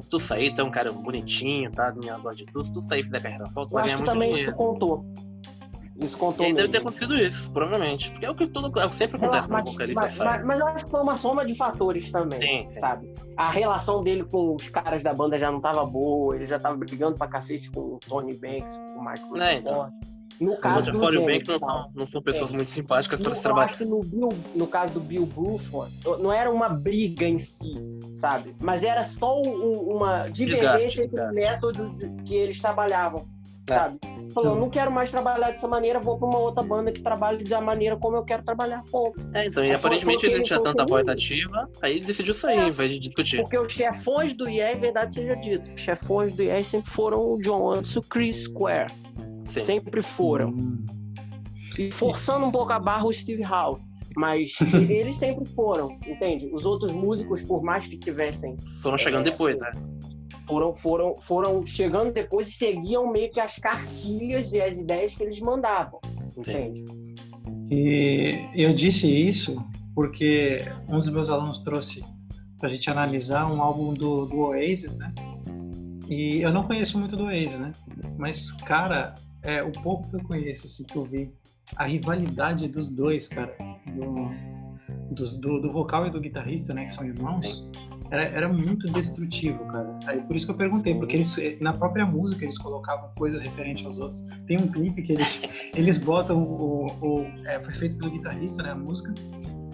[0.00, 1.92] se tu sair, tu é um cara bonitinho, tá?
[1.96, 2.64] Minha gosta de tudo.
[2.64, 4.54] Se tu sair e fizer carreira solo, tu Eu vai ganhar muito também dinheiro.
[4.54, 5.04] contou.
[5.16, 5.29] Isso E
[6.18, 8.10] contou aí deve ter acontecido isso, provavelmente.
[8.10, 10.00] Porque é o que, todo, é o que sempre lá, acontece quando o mas, vocalista
[10.02, 12.80] mas, mas- mas eu acho que foi uma soma de fatores também, Sim, sim.
[12.80, 13.14] sabe?
[13.36, 16.76] A relação dele com os caras da banda já não tava boa, ele já tava
[16.76, 19.90] brigando pra cacete com o Tony Banks, com o Michael É, então.
[20.40, 23.20] No O caso do e o James, Banks não são, não são pessoas muito simpáticas
[23.20, 23.66] pra se eu trabalhar.
[23.66, 27.74] acho que no, Bill, no caso do Bill Bruford, não era uma briga em si,
[28.16, 28.56] sabe?
[28.58, 31.40] Mas era só um- uma divergência entre o desgaste.
[31.40, 33.39] método de- que eles trabalhavam, É.
[33.74, 33.98] sabe?
[34.32, 37.60] Falou, não quero mais trabalhar dessa maneira, vou pra uma outra banda que trabalhe da
[37.60, 38.82] maneira como eu quero trabalhar.
[38.90, 39.18] Ponto.
[39.34, 42.34] É, então, e foi- aparentemente ele não tinha tanta falou voz ativa, aí ele decidiu
[42.34, 42.68] sair, É.
[42.68, 43.42] em vez de discutir.
[43.42, 47.38] Porque os chefões do IE, verdade seja dito, os chefões do IE sempre foram o
[47.40, 48.92] John Anderson e o Chris Square.
[49.46, 49.60] Sim.
[49.60, 50.50] Sempre foram.
[50.50, 50.84] Hum.
[51.78, 53.78] E forçando um pouco a barra o Steve Howe.
[54.16, 54.56] Mas
[54.88, 56.50] eles sempre foram, entende?
[56.52, 59.70] Os outros músicos, por mais que tivessem, Foram chegando É, depois, né?
[60.50, 65.22] Foram, foram, foram chegando depois e seguiam meio que as cartilhas e as ideias que
[65.22, 66.00] eles mandavam,
[66.36, 66.84] entende?
[67.70, 72.04] E eu disse isso porque um dos meus alunos trouxe
[72.58, 75.12] pra gente analisar um álbum do, do Oasis, né?
[76.08, 77.70] E eu não conheço muito do Oasis, né?
[78.18, 81.32] Mas, cara, é o pouco que eu conheço, assim, que eu vi,
[81.76, 83.54] a rivalidade dos dois, cara,
[83.94, 87.64] do, dos- do, do vocal e do guitarrista, né, que são irmãos,
[88.10, 89.98] era, era muito destrutivo, cara.
[90.06, 93.84] Aí, por isso que eu perguntei, porque eles, na própria música eles colocavam coisas referentes
[93.86, 94.22] aos outros.
[94.46, 95.42] Tem um clipe que eles,
[95.74, 96.86] eles botam o.
[97.00, 98.70] o- é, foi feito pelo guitarrista, né?
[98.72, 99.14] A música.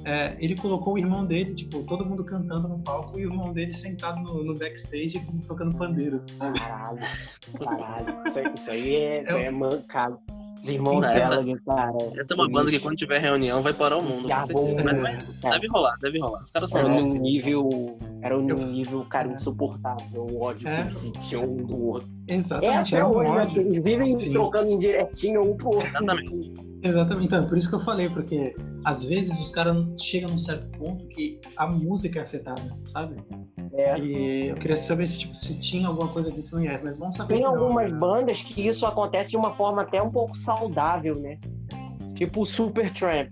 [0.04, 3.52] É, ele colocou o irmão dele, tipo, todo mundo cantando no palco e o irmão
[3.52, 6.60] dele sentado no, no backstage tocando pandeiro, sabe?
[6.60, 7.00] Caralho,
[7.64, 8.16] caralho.
[8.24, 10.18] Isso, aí- isso aí é, isso aí é mancado.
[10.62, 11.12] Os irmãos Essa-
[11.42, 11.96] dela, cara.
[12.20, 14.28] Essa é uma banda que quando tiver reunião vai parar o mundo.
[14.28, 14.84] certeza.
[14.84, 16.42] Mas vai- cara, deve rolar, deve rolar.
[16.42, 17.02] Os caras são novos.
[17.02, 17.96] num nível.
[18.26, 20.26] Era num Eu- nível, cara, insuportável.
[20.30, 20.74] O ódio É.
[20.76, 22.08] que eles sentiam um do outro.
[22.28, 23.40] É Exatamente, até era um hoje, né?
[23.42, 23.62] ódio.
[23.62, 24.32] Eles vivem Sim.
[24.32, 25.86] trocando indiretinho um pro outro.
[25.86, 26.54] Exatamente.
[26.82, 28.54] Exatamente, então, por isso que eu falei, porque
[28.84, 33.16] às vezes os caras chegam num certo ponto que a música é afetada, sabe?
[33.72, 33.98] É.
[33.98, 37.16] E eu queria saber se, tipo, se tinha alguma coisa disso no Yes, mas vamos
[37.16, 37.34] saber.
[37.34, 37.98] Tem que não, algumas né?
[37.98, 41.38] bandas que isso acontece de uma forma até um pouco saudável, né?
[42.14, 43.28] Tipo o Supertramp.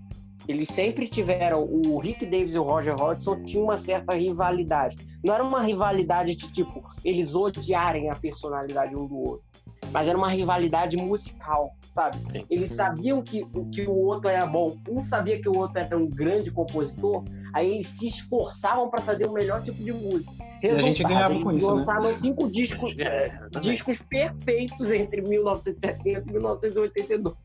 [0.47, 4.97] Eles sempre tiveram, o Rick Davis e o Roger Hodgson tinham uma certa rivalidade.
[5.23, 9.45] Não era uma rivalidade de tipo, eles odiarem a personalidade um do outro.
[9.91, 12.17] Mas era uma rivalidade musical, sabe?
[12.31, 12.45] Sim.
[12.49, 14.75] Eles sabiam que, que o outro era bom.
[14.89, 17.23] Um sabia que o outro era um grande compositor,
[17.53, 20.31] aí eles se esforçavam para fazer o melhor tipo de música.
[20.39, 21.73] a gente Resultado, ganhava eles com isso, né?
[21.73, 23.59] lançaram cinco discos, É, exatamente.
[23.61, 27.35] discos perfeitos entre 1970 e 1982.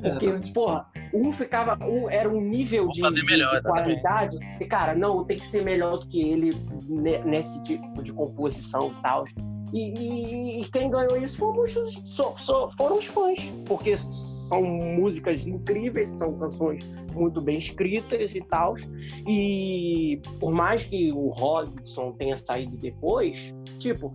[0.00, 0.52] Porque, Exatamente.
[0.52, 1.76] porra, um ficava.
[1.84, 4.00] Um era um nível de, melhor, de exatamente.
[4.02, 4.38] qualidade.
[4.60, 6.50] E, cara, não, tem que ser melhor do que ele
[6.88, 9.24] ne- nesse tipo de composição e tal.
[9.72, 12.16] E, e- e quem ganhou isso fomos, os-
[12.76, 16.84] foram os fãs, porque são músicas incríveis, são canções
[17.14, 18.74] muito bem escritas e tal.
[19.28, 24.12] E por mais que o Robson tenha saído depois, tipo,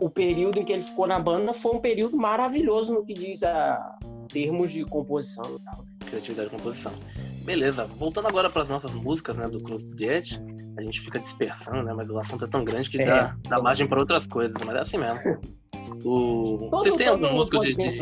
[0.00, 3.42] o período em que ele ficou na banda foi um período maravilhoso no que diz
[3.42, 3.98] a
[4.28, 5.84] termos de composição e tal.
[6.12, 6.92] Criatividade e composição.
[7.44, 10.40] Beleza, voltando agora para as nossas músicas, né, do Close to the Edge,
[10.78, 13.04] a gente fica dispersando, né, mas o assunto é tão grande que É.
[13.06, 15.16] dá, dá margem para outras coisas, mas é assim mesmo.
[16.04, 16.68] O...
[16.70, 17.98] Todo- Vocês têm algum músico de, assim.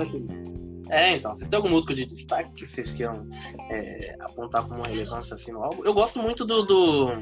[0.89, 3.27] É, então, vocês têm algum músico de destaque que vocês queiram
[3.71, 5.83] é, apontar como uma relevância assim no álbum?
[5.85, 7.13] Eu gosto muito do, do-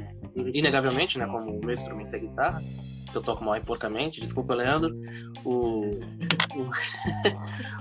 [0.55, 1.27] Inegavelmente, né?
[1.27, 2.63] Como o meu instrumento é guitarra,
[3.11, 4.95] que eu toco mal e porcamente, desculpa, Leandro.
[5.45, 5.91] O.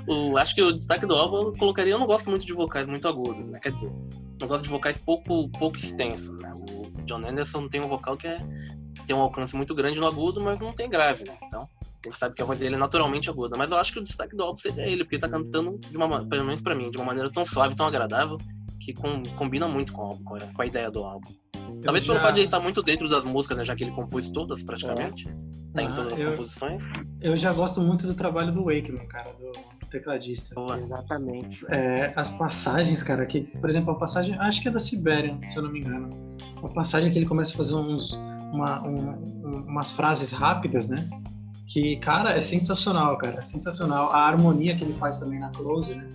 [0.08, 1.94] o, o- acho que o destaque do álbum eu colocaria.
[1.94, 3.60] Eu não gosto muito de vocais muito agudos, né?
[3.60, 3.92] Quer dizer,
[4.42, 6.52] eu gosto de vocais pouco, pouco extensos, né?
[6.72, 8.40] O John Anderson tem um vocal que é,
[9.06, 11.38] tem um alcance muito grande no agudo, mas não tem grave, né?
[11.44, 11.68] Então.
[12.06, 14.34] Ele sabe que a voz dele é naturalmente aguda, mas eu acho que o destaque
[14.34, 16.90] do álbum seria ele, porque ele tá cantando, de uma, ma- pelo menos pra mim,
[16.90, 18.38] de uma maneira tão suave, tão agradável,
[18.80, 21.28] que com- combina muito com, álbum, com a ideia do álbum.
[21.84, 23.84] Talvez Eu pelo já- fato de ele estar muito dentro das músicas, né, já que
[23.84, 25.26] ele compôs todas praticamente,
[25.74, 26.84] tá em Ah, todas as eu- composições.
[27.22, 30.56] Eu já gosto muito do trabalho do Wakeman, cara, do tecladista.
[30.56, 30.76] Boa.
[30.76, 31.66] Exatamente.
[31.70, 35.58] É, as passagens, cara, que, por exemplo, a passagem, acho que é da Sibéria, se
[35.58, 36.10] eu não me engano.
[36.60, 38.14] Uma passagem que ele começa a fazer uns,
[38.52, 39.10] uma- um-
[39.46, 41.08] um- umas frases rápidas, né?
[41.68, 44.12] Que, cara, é sensacional, cara, é sensacional.
[44.12, 46.08] A harmonia que ele faz também na close, né?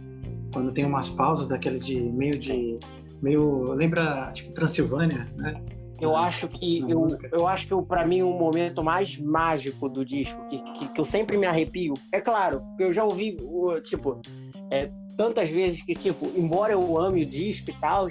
[0.53, 2.79] Quando tem umas pausas daquele de meio de.
[3.23, 3.73] Meio.
[3.75, 5.63] lembra, tipo, Transilvânia, né?
[6.01, 7.29] Eu acho que Na eu, música.
[7.33, 11.05] eu acho que para mim o momento mais mágico do disco, que, que, que eu
[11.05, 13.37] sempre me arrepio, é claro, eu já ouvi
[13.85, 14.21] tipo
[14.69, 18.09] é, tantas vezes que tipo, embora eu ame o disco e tal,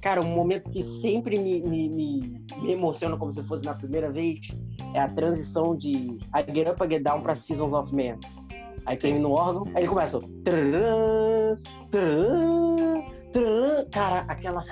[0.00, 4.10] cara, um momento que sempre me, me, me, me emociona como se fosse na primeira
[4.10, 4.38] vez
[4.94, 8.18] é a transição de I Get Up, I Get Down pra Seasons of Man.
[8.84, 10.20] Aí tem no órgão, aí ele começa.
[10.44, 11.56] Trarã,
[11.90, 13.02] trarã,
[13.32, 13.84] trarã.
[13.90, 14.62] Cara, aquela.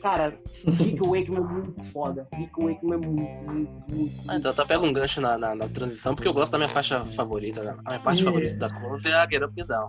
[0.00, 2.26] Cara, Rick Wakeman é muito foda.
[2.34, 4.14] Rick Wakeman é muito, muito, muito.
[4.28, 6.68] Ah, então até pega um gancho na, na, na transição, porque eu gosto da minha
[6.70, 7.62] faixa favorita.
[7.62, 7.76] né?
[7.84, 9.88] A minha parte E- favorita da Close é a Get Up Get Down.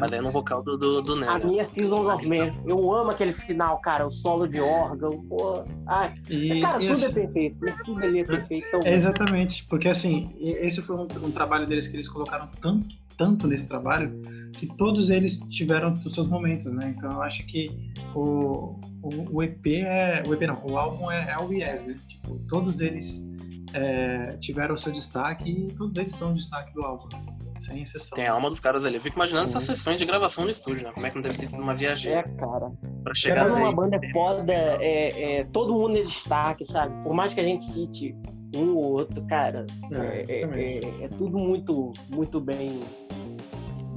[0.00, 2.52] Mas é no vocal do, do, do A minha Seasons of Man.
[2.66, 4.06] Eu amo aquele final, cara.
[4.06, 5.22] O solo de órgão.
[5.28, 5.64] Pô.
[5.86, 7.84] Ai, E, cara, e tudo assim- é perfeito.
[7.84, 8.66] Tudo ali é perfeito.
[8.68, 12.86] Então, É, exatamente, porque assim, esse foi um, um trabalho deles que eles colocaram tanto,
[13.16, 14.20] tanto nesse trabalho
[14.52, 16.94] que todos eles tiveram os seus momentos, né?
[16.96, 20.22] Então eu acho que o, o, o EP é.
[20.26, 21.96] O EP não, o álbum é, é o Yes, né?
[22.08, 23.26] Tipo, todos eles
[23.72, 27.34] é, tiveram o seu destaque e todos eles são o destaque do álbum, né?
[27.58, 28.16] sem exceção.
[28.16, 28.96] Tem a alma dos caras ali.
[28.96, 29.56] Eu fico imaginando Uhum.
[29.58, 30.92] essas sessões de gravação no estúdio, né?
[30.92, 32.70] Como é que não deve ter sido uma viagem é, cara.
[33.02, 33.62] pra chegar Quando aí.
[33.62, 36.92] uma banda é foda, é, é, todo mundo é destaque, sabe?
[37.04, 38.14] Por mais que a gente cite
[38.56, 40.86] um ou outro, cara, é, é- exatamente.
[40.86, 42.82] é- é tudo muito, muito bem,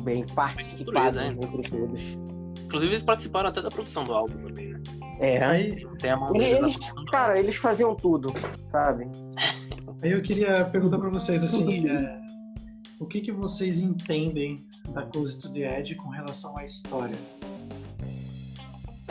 [0.03, 1.47] bem participado Construído, né?
[1.47, 2.17] entre todos.
[2.65, 4.81] Inclusive, eles participaram até da produção do álbum também, né?
[5.19, 5.43] É.
[5.43, 6.77] Aí, Tem a na Eles,
[7.11, 8.31] cara, eles faziam tudo,
[8.65, 9.07] sabe?
[10.03, 12.19] aí eu queria perguntar para vocês assim, é,
[12.99, 17.17] o que, que vocês entendem da Close to the Edge com relação à história?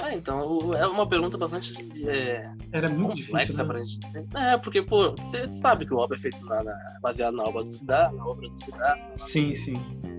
[0.06, 1.74] Ah, então, é uma pergunta bastante
[2.06, 3.64] é, Era muito difícil, né?
[3.64, 3.98] pra gente.
[4.36, 7.64] É, porque, pô, você sabe que o álbum é feito na, na- baseado na obra
[7.64, 9.74] do Cidá, na obra do Cidá, Sim, sim.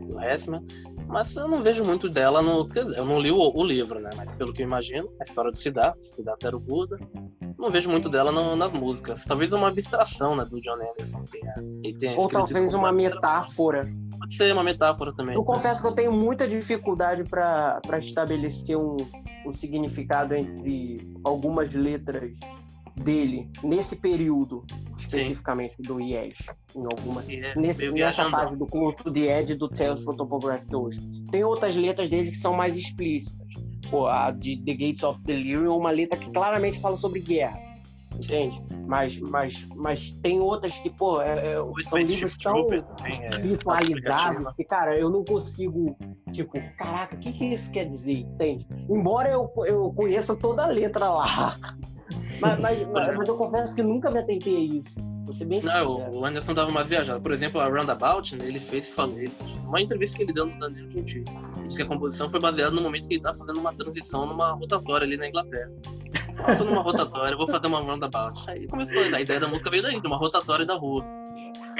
[0.07, 0.61] do Hessman,
[1.07, 2.67] mas eu não vejo muito dela no.
[2.67, 4.09] Quer dizer, eu não li o, o livro, né?
[4.15, 6.99] Mas pelo que eu imagino, a história do Siddhartha, Siddhartha era o Buda,
[7.57, 9.23] não vejo muito dela no- nas músicas.
[9.25, 11.23] Talvez uma abstração, né, do John Anderson.
[11.31, 13.89] Tenha, tenha Ou talvez uma metáfora.
[14.19, 15.35] Pode ser uma metáfora também.
[15.35, 18.97] Eu confesso que eu tenho muita dificuldade para estabelecer um,
[19.45, 22.31] um significado entre algumas letras
[22.97, 24.65] dele nesse período
[24.97, 26.37] especificamente do IES
[26.75, 31.03] em alguma é nesse, nessa fase do curso do Ed do Tales from Topographic Ocean.
[31.31, 33.47] Tem outras letras dele que são mais explícitas.
[33.89, 37.67] Pô, a de The Gates of Delirium é uma letra que claramente fala sobre guerra.
[38.15, 38.63] Entende?
[38.87, 42.83] Mas, mas, mas tem outras que, pô, é- é- são livros tão também
[44.49, 45.95] é que, cara, eu não consigo,
[46.31, 48.19] tipo, caraca, o que, que isso quer dizer?
[48.19, 48.65] Entende?
[48.89, 51.55] Embora eu, eu conheça toda a letra lá.
[52.41, 54.99] Mas, mas, mas, eu confesso que nunca me atentei a isso.
[55.33, 56.17] Ser bem Não, sincero.
[56.19, 57.19] o Anderson dava mais viajada.
[57.19, 59.31] Por exemplo, a Roundabout, né, ele fez, falou, ele-
[59.65, 61.25] uma entrevista que ele deu no Danilo Gentili.
[61.57, 64.25] Ele disse que a composição foi baseada no momento que ele estava fazendo uma transição
[64.25, 65.69] numa rotatória ali na Inglaterra.
[66.33, 68.49] Falou, tô numa rotatória, vou fazer uma Roundabout.
[68.49, 71.03] Aí começou, a ideia da música veio daí, de uma rotatória da rua.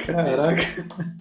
[0.04, 0.62] Caraca.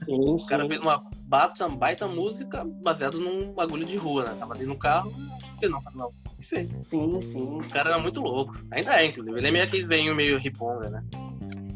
[0.06, 4.36] Sim, O cara fez uma baita, baita música baseada num bagulho de rua, né?
[4.40, 5.12] Tava ali no carro,
[5.58, 6.70] por que não fazer uma e fez.
[6.84, 7.58] Sim, sim.
[7.60, 8.56] O cara era muito louco.
[8.72, 9.38] Ainda é, inclusive.
[9.38, 11.04] Ele é meio aquele venho meio riponga, né?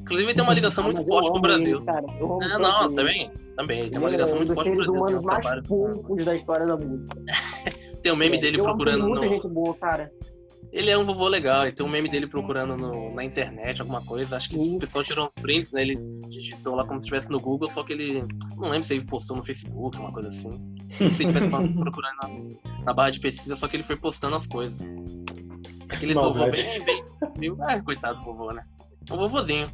[0.02, 1.78] Inclusive tem uma ligação Ah, muito forte com o Brasil.
[1.78, 2.06] ele, cara.
[2.20, 2.96] Eu amo tanto não, ele.
[2.96, 3.32] também.
[3.56, 3.90] Também.
[3.90, 4.94] Tem uma ligação é um muito dos forte com o Brasil.
[4.94, 7.16] Tem, humanos uns mais fofos da história da música.
[8.04, 9.32] tem um meme É, dele procurando muita no.
[9.32, 10.12] gente boa, cara.
[10.72, 14.02] Ele é um vovô legal, e tem um meme dele procurando no- na internet alguma
[14.06, 14.38] coisa.
[14.38, 15.82] Acho que o pessoal tirou uns prints, né?
[15.82, 15.98] Ele
[16.30, 18.24] digitou lá como se estivesse no Google, só que ele.
[18.56, 20.50] Não lembro se ele postou no Facebook, uma coisa assim.
[20.92, 24.48] Se ele estivesse procurando na, na barra de pesquisa, só que ele foi postando as
[24.48, 24.80] coisas.
[25.90, 26.64] Aquele vovô Maldade.
[26.64, 27.04] bem, bem.
[27.38, 27.58] Viu?
[27.62, 28.64] Ah, coitado do vovô, né?
[29.12, 29.70] Um vovozinho.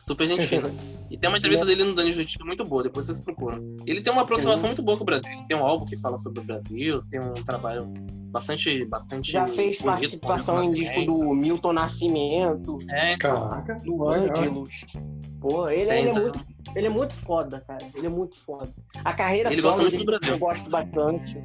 [0.00, 0.70] Super gente fina.
[1.10, 3.76] E tem uma entrevista dele no Dani Justiça muito boa, depois vocês procuram.
[3.86, 5.30] Ele tem uma aproximação muito boa com o Brasil.
[5.30, 7.86] Ele tem um álbum que fala sobre o Brasil, tem um trabalho
[8.30, 8.84] bastante.
[8.86, 13.74] bastante Já fez bonito, participação com em disco do Milton Nascimento, É, Caraca.
[13.84, 14.08] do.
[14.08, 14.86] Ângelos.
[15.40, 16.22] Pô, ele, ele é então.
[16.22, 16.40] muito,
[16.76, 17.86] ele é muito foda, cara.
[17.94, 18.68] Ele é muito foda.
[19.04, 20.34] A carreira Ele gosta solo muito do dele Brasil.
[20.34, 21.38] eu gosto bastante.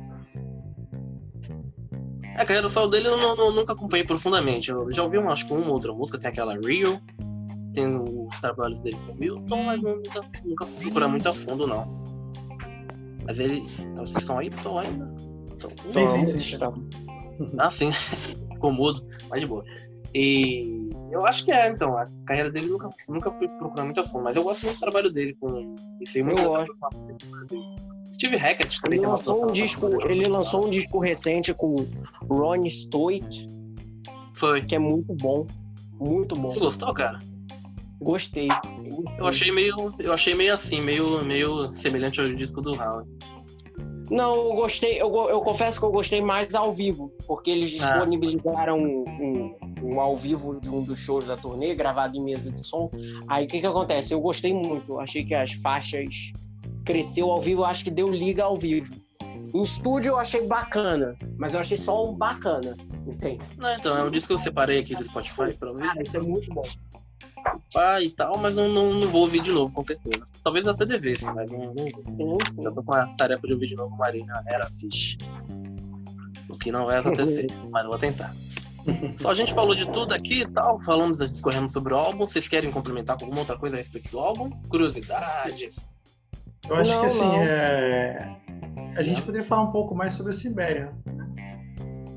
[2.23, 4.69] É, a carreira solo dele eu não- não- nunca acompanhei profundamente.
[4.69, 6.99] Eu já ouvi uma, acho que uma outra música, tem aquela Real,
[7.75, 11.67] tem os trabalhos dele com o Milton, mas nunca, nunca fui procurar muito a fundo,
[11.67, 11.85] não.
[13.25, 13.65] Mas ele.
[13.95, 15.13] Vocês estão aí, pessoal, ainda?
[15.51, 16.37] Então, Sim, sim, sim.
[16.37, 16.79] estamos.
[17.57, 17.91] Ah, sim.
[18.53, 19.63] Ficou mudo, mas de boa.
[20.13, 21.97] E eu acho que é, então.
[21.97, 24.81] A carreira dele nunca, nunca fui procurar muito a fundo, mas eu gosto muito do
[24.81, 25.75] trabalho dele com.
[25.99, 26.73] E sei muito Eu gosto.
[28.13, 31.75] Steve Hackett também Ele lançou um disco, ele lançou um disco recente com
[32.29, 33.45] Ron Stoit,
[34.33, 34.61] Foi.
[34.61, 35.45] que é muito bom.
[35.99, 36.49] Muito bom.
[36.49, 37.19] Você gostou, cara?
[38.01, 38.47] Gostei.
[39.17, 39.93] Eu achei meio.
[39.99, 43.05] Eu achei meio assim, meio, meio semelhante ao disco do Howie.
[44.11, 47.89] Não, eu gostei, eu, eu confesso que eu gostei mais ao vivo, porque eles Ah.
[47.89, 52.51] disponibilizaram um, um- um ao vivo de um dos shows da turnê, gravado em mesa
[52.51, 52.91] de som.
[53.27, 54.13] Aí o que que acontece?
[54.13, 56.31] Eu gostei muito, achei que as faixas
[56.85, 58.93] cresceu ao vivo, acho que deu liga ao vivo.
[59.53, 62.77] Em estúdio eu achei bacana, mas eu achei só um bacana,
[63.07, 63.39] entende?
[63.57, 66.17] Não, então, é um disco que eu separei aqui do Spotify pra ouvir Cara, isso
[66.17, 66.63] é muito bom.
[67.73, 70.25] Pá, e tal, mas não, não, não vou ouvir de novo, com certeza.
[70.43, 72.37] Talvez até devesse, mas não, não vou.
[72.49, 72.63] Sim, sim.
[72.63, 75.17] Tô com a tarefa de ouvir de novo Marina era fixe.
[76.49, 78.33] O que não vai acontecer, mas eu vou tentar.
[79.17, 82.27] Só a gente falou de tudo aqui e tal, falamos, discorremos sobre o álbum.
[82.27, 84.51] Vocês querem complementar com alguma outra coisa a respeito do álbum?
[84.69, 85.89] Curiosidades?
[86.69, 88.35] Eu acho Não, que assim, é...
[88.95, 90.93] a gente poderia falar um pouco mais sobre a Sibéria.
[91.05, 91.59] né?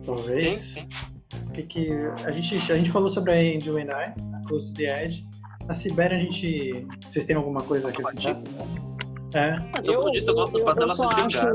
[0.05, 0.75] Talvez.
[0.75, 0.85] Quem?
[0.85, 1.18] O
[1.53, 1.91] que que
[2.25, 5.27] a gente a gente falou sobre a Angel and I, a Close to the Edge.
[5.69, 8.35] A Sibéria a gente vocês têm alguma coisa a acrescentar?
[9.35, 9.55] É.
[9.83, 11.47] Como eu disse, eu gosto do fato dela ser só acho.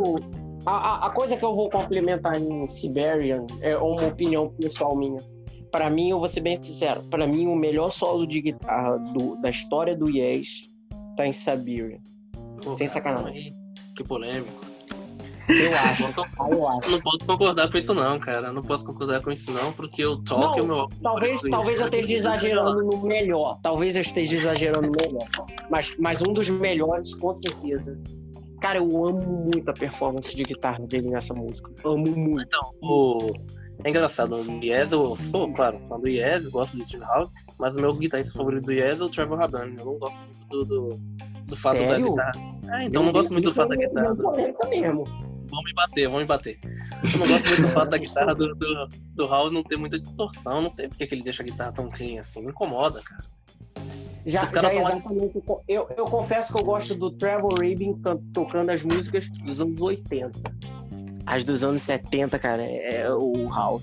[0.65, 5.19] A, a- a coisa que eu vou complementar em Siberian é uma opinião pessoal minha.
[5.71, 9.35] Pra mim, eu vou ser bem sincero, pra mim o melhor solo de guitarra do-
[9.41, 10.69] da história do Yes
[11.17, 11.99] tá em Siberia.
[12.61, 13.55] Pô, Sem cara, sacanagem.
[13.95, 14.51] Que polêmico.
[15.49, 16.03] Eu acho.
[16.03, 16.91] Não posso- Ah, eu acho.
[16.91, 18.51] Não posso concordar com isso não, cara.
[18.53, 21.87] Não posso concordar com isso não, porque o Não, é o meu Talvez, talvez eu
[21.87, 23.59] esteja exagerando no melhor.
[23.61, 25.27] Talvez eu esteja exagerando no melhor.
[25.69, 27.99] Mas, mas um dos melhores, com certeza.
[28.61, 29.21] Cara, eu amo
[29.53, 31.69] muito a performance de guitarra dele nessa música.
[31.83, 32.43] Amo muito.
[32.43, 33.31] Então, o...
[33.83, 37.27] É engraçado, o Yes, eu sou, claro, fã do Yes, gosto do Steve Howe,
[37.59, 39.75] mas o meu guitarrista favorito do Yes é o Trevor Rabin.
[39.77, 42.09] Eu não gosto muito do, do, do fato da Sério?
[42.11, 42.31] guitarra.
[42.71, 44.13] É, então eu não gosto muito do fato da é guitarra.
[44.13, 45.03] uma polêmica mesmo.
[45.53, 46.59] Vão me bater, vão me bater.
[46.63, 49.99] Eu não gosto muito do fato da guitarra do, do, do Howe não ter muita
[49.99, 50.61] distorção.
[50.61, 52.41] Não sei porque que ele deixa a guitarra tão clean assim.
[52.41, 53.23] Me incomoda, cara.
[54.25, 55.43] Já, já exatamente.
[55.67, 59.81] Eu, eu confesso que eu gosto do Trevor Rabin can- tocando as músicas dos anos
[59.81, 60.39] 80.
[61.25, 63.81] As dos anos 70, cara, é, é o Hal.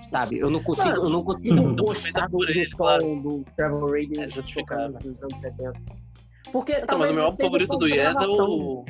[0.00, 0.38] Sabe?
[0.38, 3.02] Eu não consigo, eu não consigo Então, gostar do, por ele, claro.
[3.22, 5.72] do Trevor Rabin É tocando dos anos 70.
[6.52, 8.84] Porque Então, mas o meu álbum favorito do Yes é o.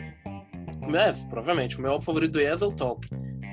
[0.95, 1.78] É, provavelmente.
[1.78, 3.09] O meu álbum favorito do Yes é o Talk.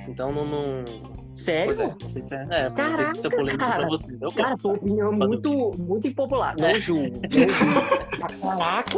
[0.08, 0.46] Então não.
[0.46, 1.14] não...
[1.32, 1.82] Sério?
[1.82, 2.48] É, não sei se é.
[2.52, 3.78] É, não sei se é Caraca, polêmico cara.
[3.80, 4.22] pra vocês.
[4.22, 6.56] Eu Cara, tua opinião é muito, muito impopular.
[6.60, 6.76] Não É.
[6.80, 7.20] julgo.
[8.42, 8.98] Caraca!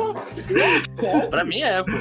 [1.30, 1.92] Pra mim é, pô.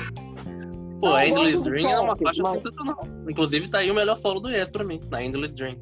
[1.00, 2.98] Pô, Não, a Endless Dream é uma faixa mas- sensacional.
[3.28, 5.76] Inclusive tá aí o melhor solo do Yes pra mim, na Endless Dream.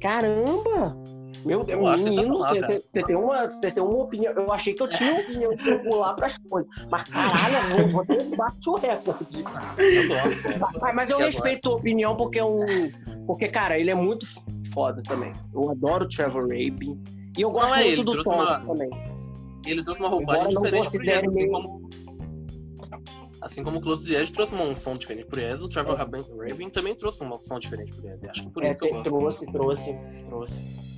[0.00, 0.96] Caramba!
[1.44, 4.32] Meu Deus, Eu menino, você, tem- você tem uma, você tem uma opinião.
[4.32, 6.70] Eu achei que eu tinha uma opinião popular para as coisas.
[6.90, 9.42] Mas caralho, você bate o recorde.
[9.42, 10.92] Cara.
[10.94, 12.64] Mas, eu respeito a opinião porque é um.
[13.26, 14.26] Porque, cara, ele é muito
[14.72, 15.32] foda também.
[15.54, 17.00] Eu adoro o Trevor Rabin.
[17.36, 18.90] E eu gosto Não, é, muito do Tom uma- também.
[19.66, 21.82] Ele trouxe uma roupagem Embora diferente pro considere assim como.
[23.40, 25.96] Assim como o Close to the Edge trouxe um som diferente pro Yes, o Trevor
[25.96, 28.20] Rabin Rabin também trouxe um som diferente pro Yes.
[28.30, 29.10] Acho que por É, isso que eu gosto.
[29.10, 30.91] trouxe, trouxe, trouxe.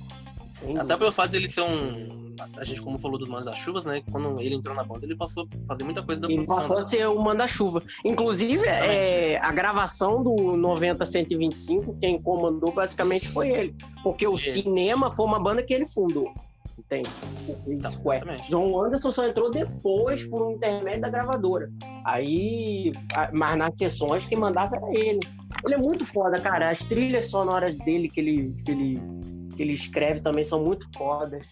[0.55, 2.33] Sem Até pelo fato dele ser um.
[2.57, 4.01] A gente, como falou dos Manos das Chuvas, né?
[4.11, 6.55] Quando ele entrou na banda, ele passou a fazer muita coisa da Ele produção.
[6.57, 7.81] passou a ser o manda-chuva.
[8.03, 13.75] Inclusive, é, a gravação do 90-125, quem comandou basicamente foi ele.
[14.03, 14.37] Porque o Ele.
[14.37, 16.31] cinema foi uma banda que ele fundou.
[16.89, 17.07] Chris
[17.77, 18.49] Então, exatamente.
[18.49, 21.69] John Anderson só entrou depois por um intermédio da gravadora.
[22.05, 22.91] Aí,
[23.31, 25.19] mas nas sessões quem mandava era ele.
[25.63, 26.69] Ele é muito foda, cara.
[26.69, 29.01] As trilhas sonoras dele que ele, que ele,
[29.55, 31.45] que ele escreve também são muito fodas.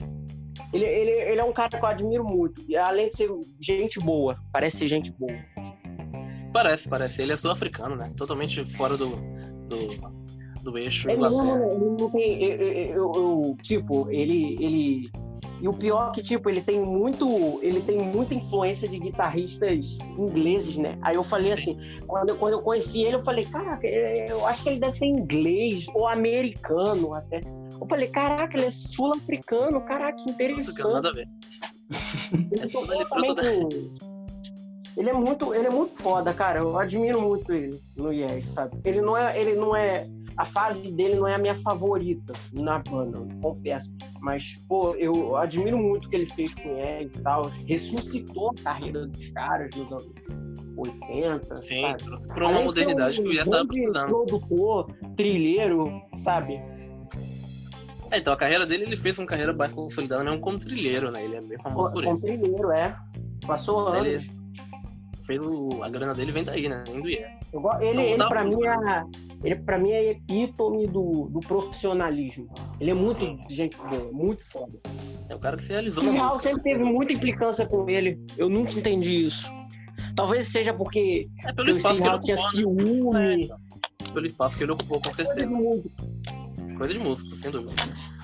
[0.71, 2.63] Ele, ele, ele é um cara que eu admiro muito.
[2.67, 3.29] E além de ser
[3.59, 5.33] gente boa, parece ser gente boa.
[6.51, 7.21] Parece, parece.
[7.21, 8.11] Ele é sul-africano, né?
[8.15, 9.09] Totalmente fora do,
[9.67, 11.71] do, do eixo Ele não, Inglaterra.
[11.75, 12.43] ele não tem.
[12.43, 15.11] Eu- eu- eu- tipo, ele, ele.
[15.63, 17.57] E o pior é que, tipo, ele tem muito.
[17.63, 20.97] Ele tem muita influência de guitarristas ingleses, né?
[21.01, 24.61] Aí eu falei assim, quando eu, quando eu conheci ele, eu falei, caraca, eu acho
[24.61, 27.39] que ele deve ser inglês ou americano até.
[27.79, 31.29] Eu falei, caraca, ele é sul-africano, caraca, que interessante.
[32.51, 33.69] Ele É tudo tocou também com-
[34.97, 36.59] Ele é muito, ele é muito foda, cara.
[36.59, 38.77] Eu admiro muito ele no Yes, sabe?
[38.83, 42.79] Ele não é, ele não é a fase dele não é a minha favorita na
[42.79, 43.93] banda, confesso.
[44.23, 47.49] Mas pô, eu admiro muito o que ele fez com o e tal.
[47.67, 50.07] Ressuscitou a carreira dos caras nos anos
[50.77, 52.27] 80, Sim, sabe?
[52.29, 54.07] pra uma modernidade que o Yes tava precisando.
[54.07, 56.53] produtor, trilheiro, sabe?
[58.09, 61.23] É, então, a carreira dele, ele fez uma carreira mais consolidada mesmo como trilheiro, né?
[61.25, 62.25] Ele é bem famoso por Com isso.
[62.25, 62.95] trilheiro, é.
[63.45, 64.31] Passou Ele- anos.
[65.25, 65.81] Fez o...
[65.83, 66.83] A grana dele vem daí, né?
[66.87, 67.09] Nem do
[67.61, 69.03] go- Ele, Não ele muito, mim é
[69.43, 72.47] ele para mim é epítome do, do profissionalismo.
[72.79, 74.79] Ele é muito gente boa, muito foda.
[75.29, 76.39] É o cara que se realizou O música.
[76.39, 78.19] sempre teve muita implicância com ele.
[78.37, 79.51] Eu nunca entendi isso.
[80.15, 83.33] Talvez seja porque É pelo espaço que ele Hal tinha ocupou, né?
[83.33, 83.43] É, ciúme.
[83.43, 83.57] então.
[84.13, 85.51] Pelo espaço que ele ocupou, com coisa certeza.
[86.77, 87.73] Coisa de músico, sem dúvida.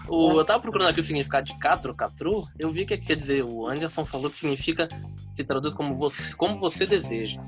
[0.08, 3.44] O, eu tava procurando aqui o significado de catro, catru, eu vi que quer dizer,
[3.44, 4.88] o Anderson falou que significa,
[5.36, 7.42] se traduz como você, como você deseja.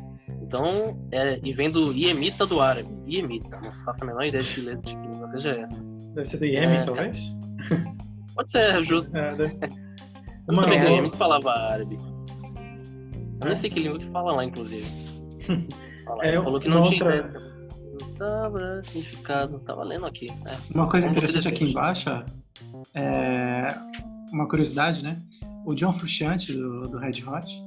[0.52, 4.54] Então, é, e vem do iemita do árabe, iemita, não faço a menor ideia de
[4.54, 5.82] que letra de língua seja essa.
[6.14, 7.34] Deve ser do Iemi, É, talvez?
[8.36, 9.18] Pode ser, justo.
[9.18, 9.54] É, deve...
[10.46, 11.98] Eu não Mano, eu- iemita falava árabe.
[13.40, 14.86] Eu nem sei que língua que fala lá, inclusive.
[16.04, 17.22] Fala, É, ele falou que não tinha.
[18.02, 20.30] Não tava significado, tava lendo aqui.
[20.44, 20.52] né?
[20.76, 22.10] Uma coisa Como interessante aqui embaixo,
[22.94, 23.74] é
[24.34, 25.16] uma curiosidade, né?
[25.66, 27.64] O John Frusciante, do, do Red Hot,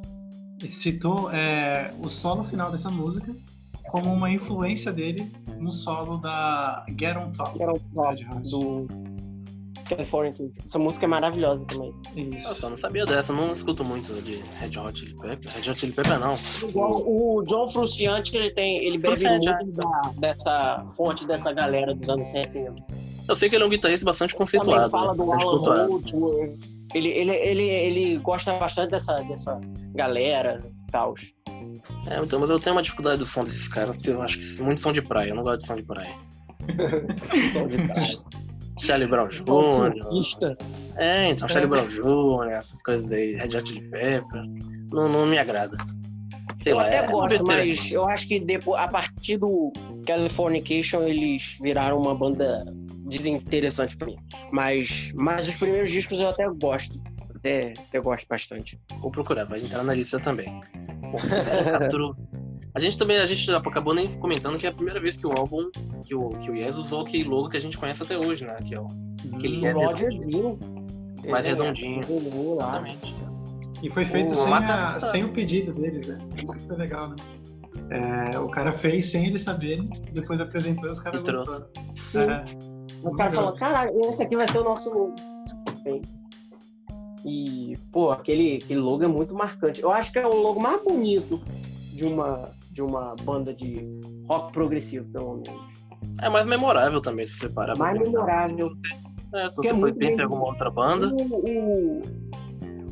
[0.68, 3.34] citou é, o solo final dessa música
[3.90, 8.24] como uma influência dele no solo da Get On Top, Que era o do top
[8.50, 8.86] do
[9.88, 10.52] California King.
[10.64, 11.92] Essa música é maravilhosa também.
[12.16, 12.64] Isso.
[12.64, 15.52] Eu não sabia dessa, não escuto muito de Red Hot Chili Pepper.
[15.52, 16.32] Red Hot Chili Pepper não.
[16.68, 22.08] Igual o John Frusciante, ele tem, ele bebe muito da- dessa fonte dessa galera dos
[22.08, 22.74] anos 70.
[23.26, 25.24] Eu sei que ele é um guitarrista bastante conceituado, fala né?
[25.24, 25.86] do Alan.
[25.86, 26.58] Holdsworth.
[26.94, 29.58] Ele, ele, ele, ele gosta bastante dessa, dessa
[29.94, 31.14] galera e tal.
[32.06, 34.62] É, então, mas eu tenho uma dificuldade do som desses caras, porque eu acho que
[34.62, 36.14] muitos são de praia, eu não gosto de som de praia.
[38.78, 40.56] Charlie Brown Jr.
[40.96, 44.42] É, então, Charlie Brown Jr., essas coisas aí, Red Hot Chili Pepper,
[44.92, 45.76] não, não me agrada.
[46.62, 47.66] Sei Eu lá, até é gosto, besteira.
[47.66, 49.72] mas eu acho que depois, a partir do
[50.06, 52.64] Californication eles viraram uma banda
[53.16, 54.16] desinteressante pra mim.
[54.52, 57.00] Mas, mas os primeiros discos eu até gosto.
[57.34, 58.78] Até, até gosto bastante.
[59.00, 60.60] Vou procurar, vai entrar na lista também.
[61.78, 62.16] Catru-
[62.74, 65.32] A gente também, a gente acabou nem comentando que é a primeira vez que o
[65.32, 65.70] álbum,
[66.06, 68.56] que o, que o Yes usou aquele logo que a gente conhece até hoje, né?
[68.66, 68.86] Que é o
[69.34, 70.56] aquele O é Roger redondinho.
[70.56, 71.30] Dean.
[71.30, 72.54] Mais ele é- redondinho.
[72.54, 73.14] Exatamente.
[73.82, 76.18] E foi feito O sem, a- sem o pedido deles, né?
[76.42, 77.16] Isso que foi legal, né?
[77.90, 81.46] É, o cara fez sem eles saberem, depois apresentou e os caras E trouxe.
[81.46, 82.32] gostaram.
[82.32, 82.73] É,
[83.04, 85.14] O cara falou, caralho, esse aqui vai ser o nosso logo.
[87.24, 89.82] E, pô, aquele, aquele logo é muito marcante.
[89.82, 91.40] Eu acho que é o logo mais bonito
[91.92, 93.86] de uma, de uma banda de
[94.28, 95.74] rock progressivo, pelo menos.
[96.20, 98.12] É mais memorável também, se você parar Mais pensar.
[98.12, 98.70] memorável.
[99.34, 102.02] É, se Porque é você for muito pensa em alguma outra banda, O, o,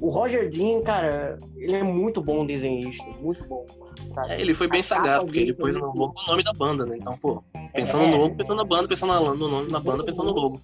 [0.00, 3.66] o Roger Dean, cara, ele é muito bom desenhista, muito bom.
[4.28, 6.96] é, ele foi bem sagaz, porque ele pôs no logo o nome da banda, né?
[6.98, 8.10] Então, pô, pensando É.
[8.10, 10.60] no logo, pensando na banda, pensando na- no nome da banda, pensando no logo.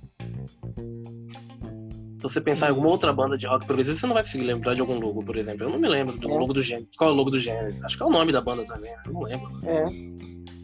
[2.16, 4.74] Se você pensar em alguma outra banda de rock progressivo, você não vai conseguir lembrar
[4.74, 5.62] de algum logo, por exemplo.
[5.64, 6.34] Eu não me lembro do É.
[6.36, 6.96] logo do Gênesis.
[6.96, 7.82] Qual é o logo do Gênesis?
[7.84, 9.02] Acho que é o nome da banda também, né?
[9.06, 9.48] Eu não lembro.
[9.64, 9.84] É.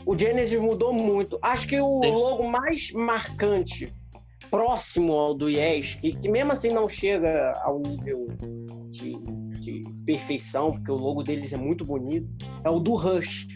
[0.04, 1.38] O Genesis mudou muito.
[1.40, 2.10] Acho que o Sim.
[2.10, 3.94] logo mais marcante,
[4.50, 8.26] próximo ao do Yes, que, que mesmo assim não chega ao nível
[8.90, 9.16] de,
[9.60, 12.28] de perfeição, porque o logo deles é muito bonito,
[12.64, 13.46] é o do Rush.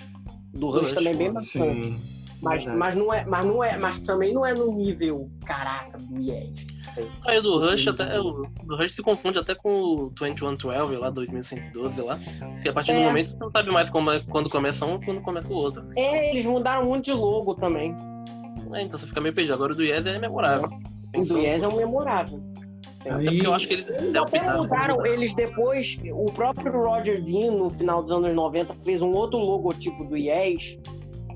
[0.55, 1.49] O do Do Rush, Rush, também é bem bacante.
[1.89, 2.01] sim.
[2.41, 2.79] Mas, verdade.
[2.79, 6.51] mas, não é, mas não é, mas também não é no nível caraca do Yes.
[7.27, 8.19] Aí o do Rush até.
[8.21, 12.19] O do Rush se confunde até com o 2112 lá, 2112 lá.
[12.55, 13.05] Porque a partir do É.
[13.07, 15.85] momento você não sabe mais como é- quando começa um e quando começa o outro.
[15.97, 17.95] É, eles mudaram muito de logo também.
[18.75, 19.55] É, então você fica meio perdido.
[19.55, 20.69] Agora o do Yes é memorável.
[21.17, 22.41] O do Yes é um memorável.
[23.01, 24.59] Até porque eu acho que eles Eles até pitaco.
[24.59, 29.39] mudaram, eles depois, o próprio Roger Dean, no final dos anos 90, fez um outro
[29.39, 30.77] logotipo do Yes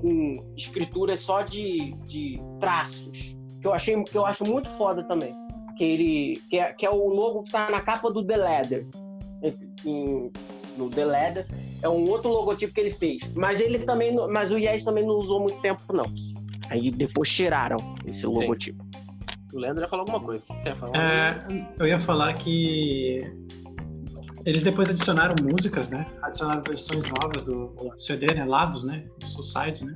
[0.03, 5.33] com escrituras só de, de traços, que eu achei que eu acho muito foda também.
[5.77, 8.87] Que ele que é, que é o logo que tá na capa do The Leather.
[9.85, 10.29] Em-
[10.77, 11.47] no The Leather
[11.81, 15.15] é um outro logotipo que ele fez, mas ele também, mas o Yes também não
[15.15, 16.05] usou muito tempo não.
[16.69, 18.83] Aí depois tiraram esse logotipo.
[19.53, 20.43] O Leandro já falou alguma coisa.
[20.63, 20.97] Quer falar?
[20.97, 21.45] É,
[21.79, 23.19] eu ia falar que
[24.45, 26.05] eles depois adicionaram músicas, né?
[26.21, 28.45] Adicionaram versões novas do CD, né?
[28.45, 29.05] Lados, né?
[29.21, 29.93] Os sides, né?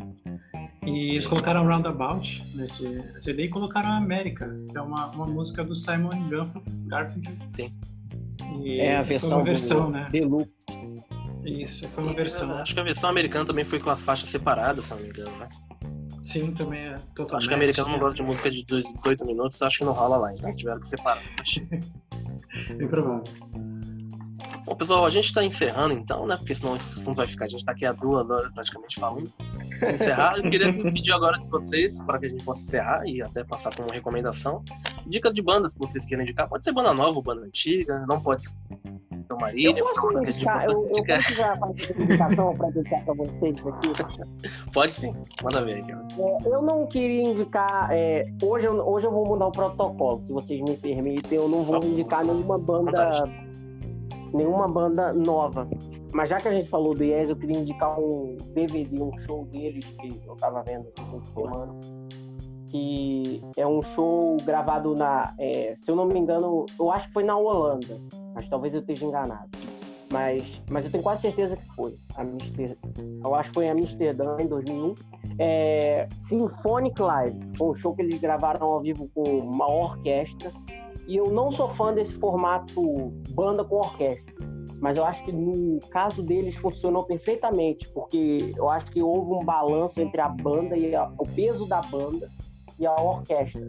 [0.86, 5.76] E eles colocaram Roundabout nesse CD e colocaram América, que é uma, uma música do
[5.76, 6.56] Simon Garf-
[6.88, 7.34] Garfunkel.
[7.56, 7.74] Sim.
[8.64, 10.08] E É a versão, uma versão, do né?
[10.12, 10.82] Deluxe.
[11.44, 12.58] Isso, foi uma versão.
[12.58, 15.38] Acho que a versão americana também foi com as faixas separadas, se não me engano,
[15.38, 15.50] né?
[16.24, 17.36] Sim, também é totalmente.
[17.36, 20.18] Acho que o americano não gosta de música de 18 minutos, acho que não rola
[20.18, 21.22] lá, então tiveram que separar.
[22.78, 23.24] Bem provável.
[24.68, 26.36] Bom, pessoal, a gente tá encerrando então, né?
[26.36, 27.46] Porque senão esse assunto vai ficar.
[27.46, 29.32] A gente tá aqui há duas horas praticamente falando.
[29.80, 33.22] Pra encerrar, eu queria pedir agora de vocês, para que a gente possa encerrar e
[33.22, 34.62] até passar como recomendação,
[35.06, 36.50] dicas de bandas que vocês queiram indicar.
[36.50, 38.52] Pode ser banda nova ou banda antiga, não pode ser
[39.30, 39.70] São Marília.
[39.70, 41.18] Eu posso indicar, eu, eu indicar.
[41.24, 44.72] posso já fazer uma indicação para deixar para vocês aqui.
[44.74, 45.94] Pode sim, manda ver aqui.
[45.94, 47.90] É, eu não queria indicar.
[47.94, 51.38] é, hoje, eu, hoje eu vou mudar o protocolo, se vocês me permitem.
[51.38, 53.47] Eu não vou indicar nenhuma banda.
[54.34, 55.68] Nenhuma banda nova.
[56.14, 59.46] Mas já que a gente falou do Yes, eu queria indicar um DVD, um show
[59.46, 61.76] deles que eu tava vendo esse semana.
[62.70, 65.34] Que é um show gravado na.
[65.40, 68.00] é, se eu não me engano, eu acho que foi na Holanda.
[68.34, 69.50] Mas talvez eu esteja enganado.
[70.12, 71.98] Mas, mas eu tenho quase certeza que foi.
[72.18, 72.78] Amster,
[73.24, 74.96] eu acho que foi em Amsterdã, em 2001
[75.40, 77.40] é, Symphonic Live.
[77.58, 80.52] Foi um show que eles gravaram ao vivo com uma orquestra.
[81.08, 82.82] E eu não sou fã desse formato
[83.30, 84.34] banda com orquestra.
[84.80, 89.44] Mas eu acho que no caso deles funcionou perfeitamente, porque eu acho que houve um
[89.44, 92.30] balanço entre a banda e a- o peso da banda
[92.80, 93.62] e a orquestra.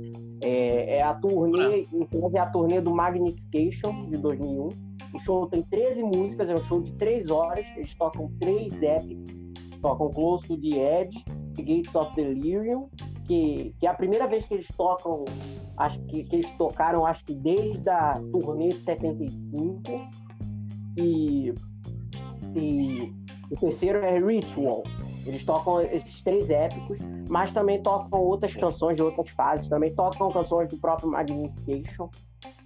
[0.43, 4.69] É, é a turnê, inclusive é a turnê do Magnification de 2001.
[5.15, 7.65] O show tem 13 músicas, é um show de 3 horas.
[7.75, 9.33] Eles tocam três épicos,
[9.81, 11.25] tocam Close to the Edge,
[11.57, 12.89] Gates of Delirium,
[13.29, 15.27] que, que é a primeira vez que eles tocam,
[15.77, 19.83] acho que, que eles tocaram, acho que desde a turnê de 75.
[20.99, 21.55] E,
[22.57, 23.15] e
[23.51, 24.83] o terceiro é Ritual.
[25.27, 26.99] Eles tocam esses três épicos,
[27.29, 32.09] mas também tocam outras canções de outras fases, também tocam canções do próprio Magnification,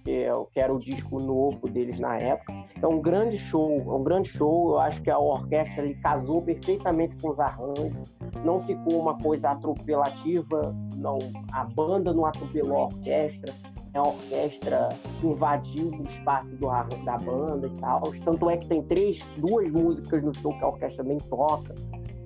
[0.03, 2.53] que, é, que era o disco novo deles na época.
[2.81, 4.71] É um grande show, é um grande show.
[4.71, 8.15] Eu acho que a orquestra ali casou perfeitamente com os arranjos.
[8.43, 11.17] Não ficou uma coisa atropelativa, não,
[11.53, 13.53] a banda não atropelou a orquestra.
[13.93, 14.89] A orquestra
[15.23, 16.67] invadiu o espaço do,
[17.05, 18.01] da banda e tal.
[18.25, 21.75] Tanto é que tem três, duas músicas no show que a orquestra nem toca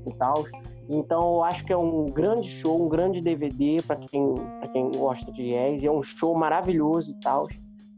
[0.08, 0.46] e tal.
[0.90, 4.36] Então, eu acho que é um grande show, um grande DVD para quem,
[4.72, 5.44] quem gosta de.
[5.44, 7.46] E é um show maravilhoso e tal,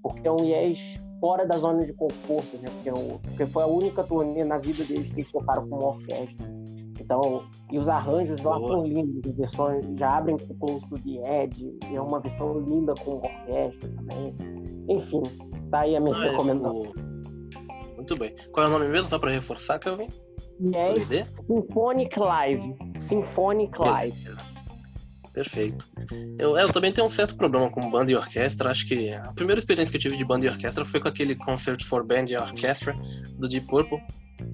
[0.01, 0.79] porque é um Yes
[1.19, 2.69] fora da zona de conforto, né?
[2.75, 5.75] Porque, é um- porque foi a única turnê na vida deles que eles tocaram com
[5.77, 6.47] uma orquestra.
[7.01, 11.43] Então, e os arranjos lá são lindos, as versões já abrem com o Close the
[11.43, 14.35] Edge, e é uma versão linda com orquestra também.
[14.89, 15.21] Enfim,
[15.71, 16.81] tá aí a minha Ah, é, recomendação.
[16.81, 18.33] o- Muito bem.
[18.53, 19.09] Qual é o nome mesmo?
[19.09, 20.07] Só pra reforçar, Kelvin?
[20.61, 21.07] Yes?
[21.47, 22.75] Symphonic Live.
[22.97, 24.17] Symphonic Live.
[24.23, 24.41] Beleza.
[25.39, 25.85] Perfeito.
[26.37, 28.69] Eu, eu também tenho um certo problema com banda e orquestra.
[28.69, 31.33] Acho que a primeira experiência que eu tive de banda e orquestra foi com aquele
[31.33, 32.93] Concert for Band and Orchestra
[33.37, 34.01] do Deep Purple,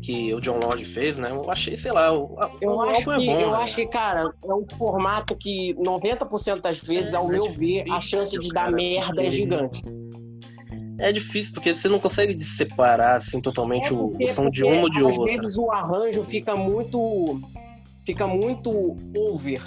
[0.04, 1.32] que o John Lodge fez, né?
[1.32, 3.42] Eu achei, sei lá, o, Eu o acho, álbum que, é bom.
[3.42, 3.58] eu né?
[3.58, 7.92] acho que, cara, é um formato que 90% das vezes, ao É meu difícil, ver,
[7.92, 9.82] a chance de dar cara, merda é gigante.
[11.00, 14.82] É difícil, porque você não consegue separar assim, totalmente o, porque- o som de uma
[14.82, 15.34] ou de às outra.
[15.34, 17.42] vezes o arranjo fica muito.
[18.06, 19.62] fica muito over.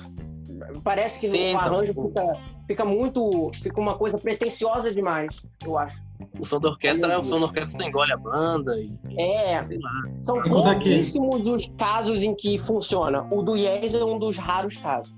[0.83, 3.51] Parece que Sim, o então, arranjo fica, fica muito.
[3.55, 6.03] fica uma coisa pretensiosa demais, eu acho.
[6.39, 8.99] O som da orquestra é o som da orquestra, você engole a banda e.
[9.19, 9.91] É, Sei lá.
[10.23, 13.27] são pouquíssimos os casos em que funciona.
[13.31, 15.15] O do Yes é um dos raros casos.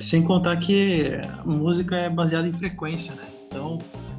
[0.00, 3.24] Sem contar que a música é baseada em frequência, né?
[3.48, 3.78] Então,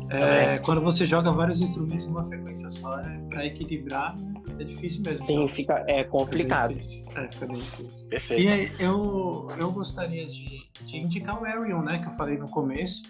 [0.10, 4.16] é, quando você joga vários instrumentos numa frequência só, é, para equilibrar,
[4.62, 5.26] é difícil mesmo.
[5.26, 6.74] Sim, Então, fica, é bem complicado.
[6.74, 8.08] É, fica bem difícil.
[8.08, 8.42] Perfeito.
[8.44, 12.48] E aí, eu, eu gostaria de, de indicar o Arion, né, que eu falei no
[12.50, 13.04] começo,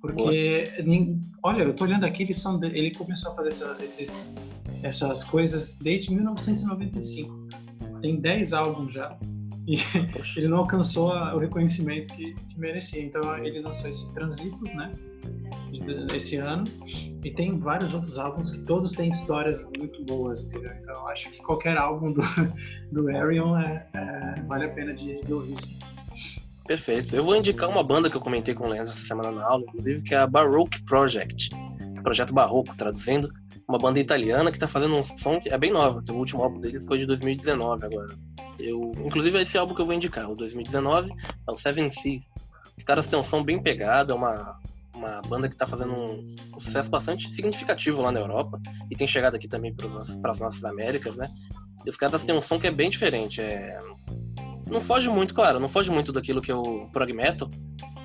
[0.00, 0.70] porque,
[1.42, 4.34] olha, eu tô olhando aqui, eles são ele começou a fazer essa- esses,
[4.82, 7.48] essas coisas desde 1995.
[8.00, 9.16] Tem 10 álbuns já.
[9.66, 9.78] E
[10.36, 13.02] ele não alcançou a, o reconhecimento que, que, merecia.
[13.02, 14.92] Então ele lançou esse Transitos, né?
[16.14, 16.64] Esse ano.
[17.24, 20.72] E tem vários outros álbuns que todos têm histórias muito boas, entendeu?
[20.80, 22.22] Então eu acho que qualquer álbum do,
[22.92, 25.78] do Arion é, é, vale a pena de, de ouvir, sim.
[26.66, 27.14] Perfeito.
[27.14, 29.64] Eu vou indicar uma banda que eu comentei com o Leandro essa semana na aula,
[29.64, 31.50] inclusive, que é a Baroque Project.
[32.02, 33.32] Projeto Barroco, traduzindo.
[33.68, 36.02] Uma banda italiana que está fazendo um som que é bem nova.
[36.08, 38.14] O último álbum deles foi de 2019 agora.
[38.58, 42.22] Eu, inclusive, é esse álbum que eu vou indicar, o 2019, é o Seven Seas.
[42.76, 44.58] Os caras têm um som bem pegado, é uma,
[44.94, 48.60] uma banda que está fazendo um, sucesso bastante significativo lá na Europa
[48.90, 51.28] e tem chegado aqui também para as nossas Américas, né?
[51.84, 53.40] E os caras têm um som que é bem diferente.
[53.40, 53.78] É...
[54.66, 57.48] Não foge muito, claro, não foge muito daquilo que é o prog metal,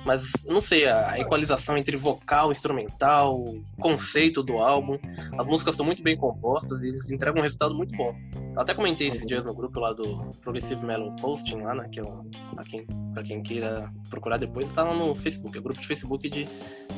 [0.04, 3.44] mas não sei, a equalização entre vocal, instrumental,
[3.78, 4.98] conceito do álbum,
[5.38, 8.14] as músicas são muito bem compostas e eles entregam um resultado muito bom.
[8.54, 12.00] Eu até comentei esses dias no grupo lá do Progressive Mellow Posting, lá, né, que
[12.00, 15.62] é um, pra, quem, pra quem queira procurar depois, tá lá no Facebook, é o
[15.62, 16.48] grupo de Facebook de,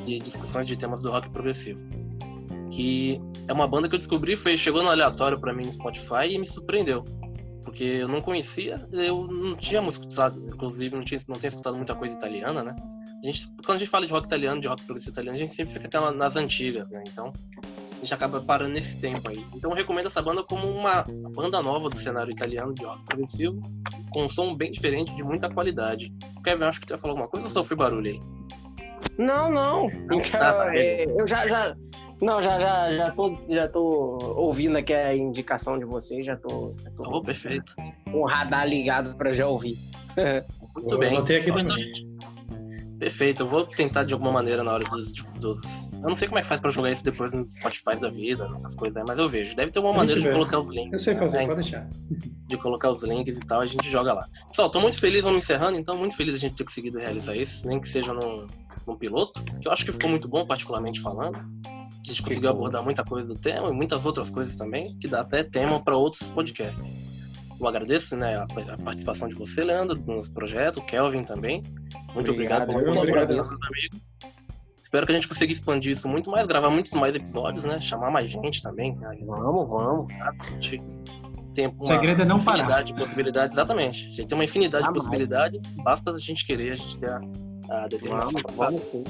[0.07, 1.85] de discussões de temas do rock progressivo.
[2.71, 6.31] Que é uma banda que eu descobri, foi, chegou no aleatório para mim no Spotify
[6.31, 7.05] e me surpreendeu
[7.65, 11.95] porque eu não conhecia, eu não tinha escutado, inclusive não, tinha, não tinha escutado muita
[11.95, 12.77] coisa italiana, né?
[13.23, 15.55] A gente, quando a gente fala de rock italiano, de rock progressivo italiano, a gente
[15.55, 17.03] sempre fica nas antigas, né?
[17.09, 17.33] Então,
[17.93, 19.45] a gente acaba parando nesse tempo aí.
[19.55, 21.05] Então, eu recomendo essa banda como uma
[21.35, 23.61] banda nova do cenário italiano de rock progressivo,
[24.13, 26.13] com um som bem diferente, de muita qualidade.
[26.45, 28.21] Kevin, acho que tu ia falar alguma coisa ou só fui barulho aí?
[29.17, 29.87] Não, não.
[30.35, 31.75] ah, tá é, eu já, já,
[32.25, 36.75] não, já, já, já, tô, já tô ouvindo aqui a indicação de vocês, já tô.
[36.83, 37.75] Já tô oh, perfeito.
[38.05, 39.79] Com o radar ligado para já ouvir.
[40.75, 41.19] Muito eu bem.
[41.19, 42.15] Aqui também.
[42.99, 45.59] Perfeito, eu vou tentar de alguma maneira na hora dos, dos.
[45.93, 48.49] Eu não sei como é que faz pra jogar isso depois no Spotify da vida,
[48.55, 49.55] essas coisas, mas eu vejo.
[49.57, 50.93] Deve ter uma maneira de colocar os links.
[50.93, 51.47] Eu sei fazer, né?
[51.47, 51.89] pode deixar.
[52.47, 54.27] De colocar os links e tal, a gente joga lá.
[54.49, 57.67] Pessoal, tô muito feliz, vamos encerrando, então muito feliz a gente ter conseguido realizar isso,
[57.67, 58.47] nem que seja num,
[58.87, 61.39] num piloto, que eu acho que ficou muito bom, particularmente falando.
[62.05, 65.21] A gente conseguiu abordar muita coisa do tema e muitas outras coisas também, que dá
[65.21, 66.87] até tema para outros podcasts.
[67.59, 71.63] Eu agradeço né, a, a, participação de você, Leandro, no nosso projeto, o Kelvin também.
[72.13, 73.49] Muito obrigado, obrigado por amigos.
[74.83, 77.81] Espero que a gente consiga expandir isso muito mais, gravar muitos mais episódios, né?
[77.81, 78.95] Chamar mais gente também.
[78.97, 79.19] Né?
[79.25, 80.15] Vamos, vamos.
[81.55, 82.83] Tem uma o segredo é não infinidade parar.
[82.83, 84.09] de possibilidades, exatamente.
[84.09, 87.09] A gente tem uma infinidade ah, de possibilidades, basta a gente querer, a gente ter
[87.09, 87.21] a,
[87.71, 88.33] a determinação.
[88.55, 89.05] Vamos, vamos sim.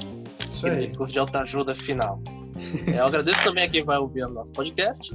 [0.47, 0.85] Isso aí.
[0.85, 2.21] discurso de alta ajuda final.
[2.87, 5.13] É, eu agradeço também a quem vai ouvir o nosso podcast.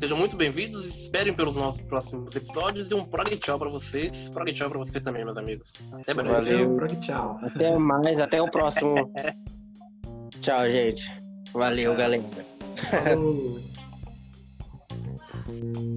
[0.00, 4.28] Sejam muito bem-vindos, esperem pelos nossos próximos episódios e um prog tchau para vocês.
[4.30, 5.72] Prog tchau para vocês também, meus amigos.
[5.92, 6.30] Até breve.
[6.30, 7.38] Valeu, prog tchau.
[7.42, 9.12] Até mais, até o próximo.
[10.40, 11.14] tchau, gente.
[11.52, 12.24] Valeu, galera.
[12.76, 13.60] Falou.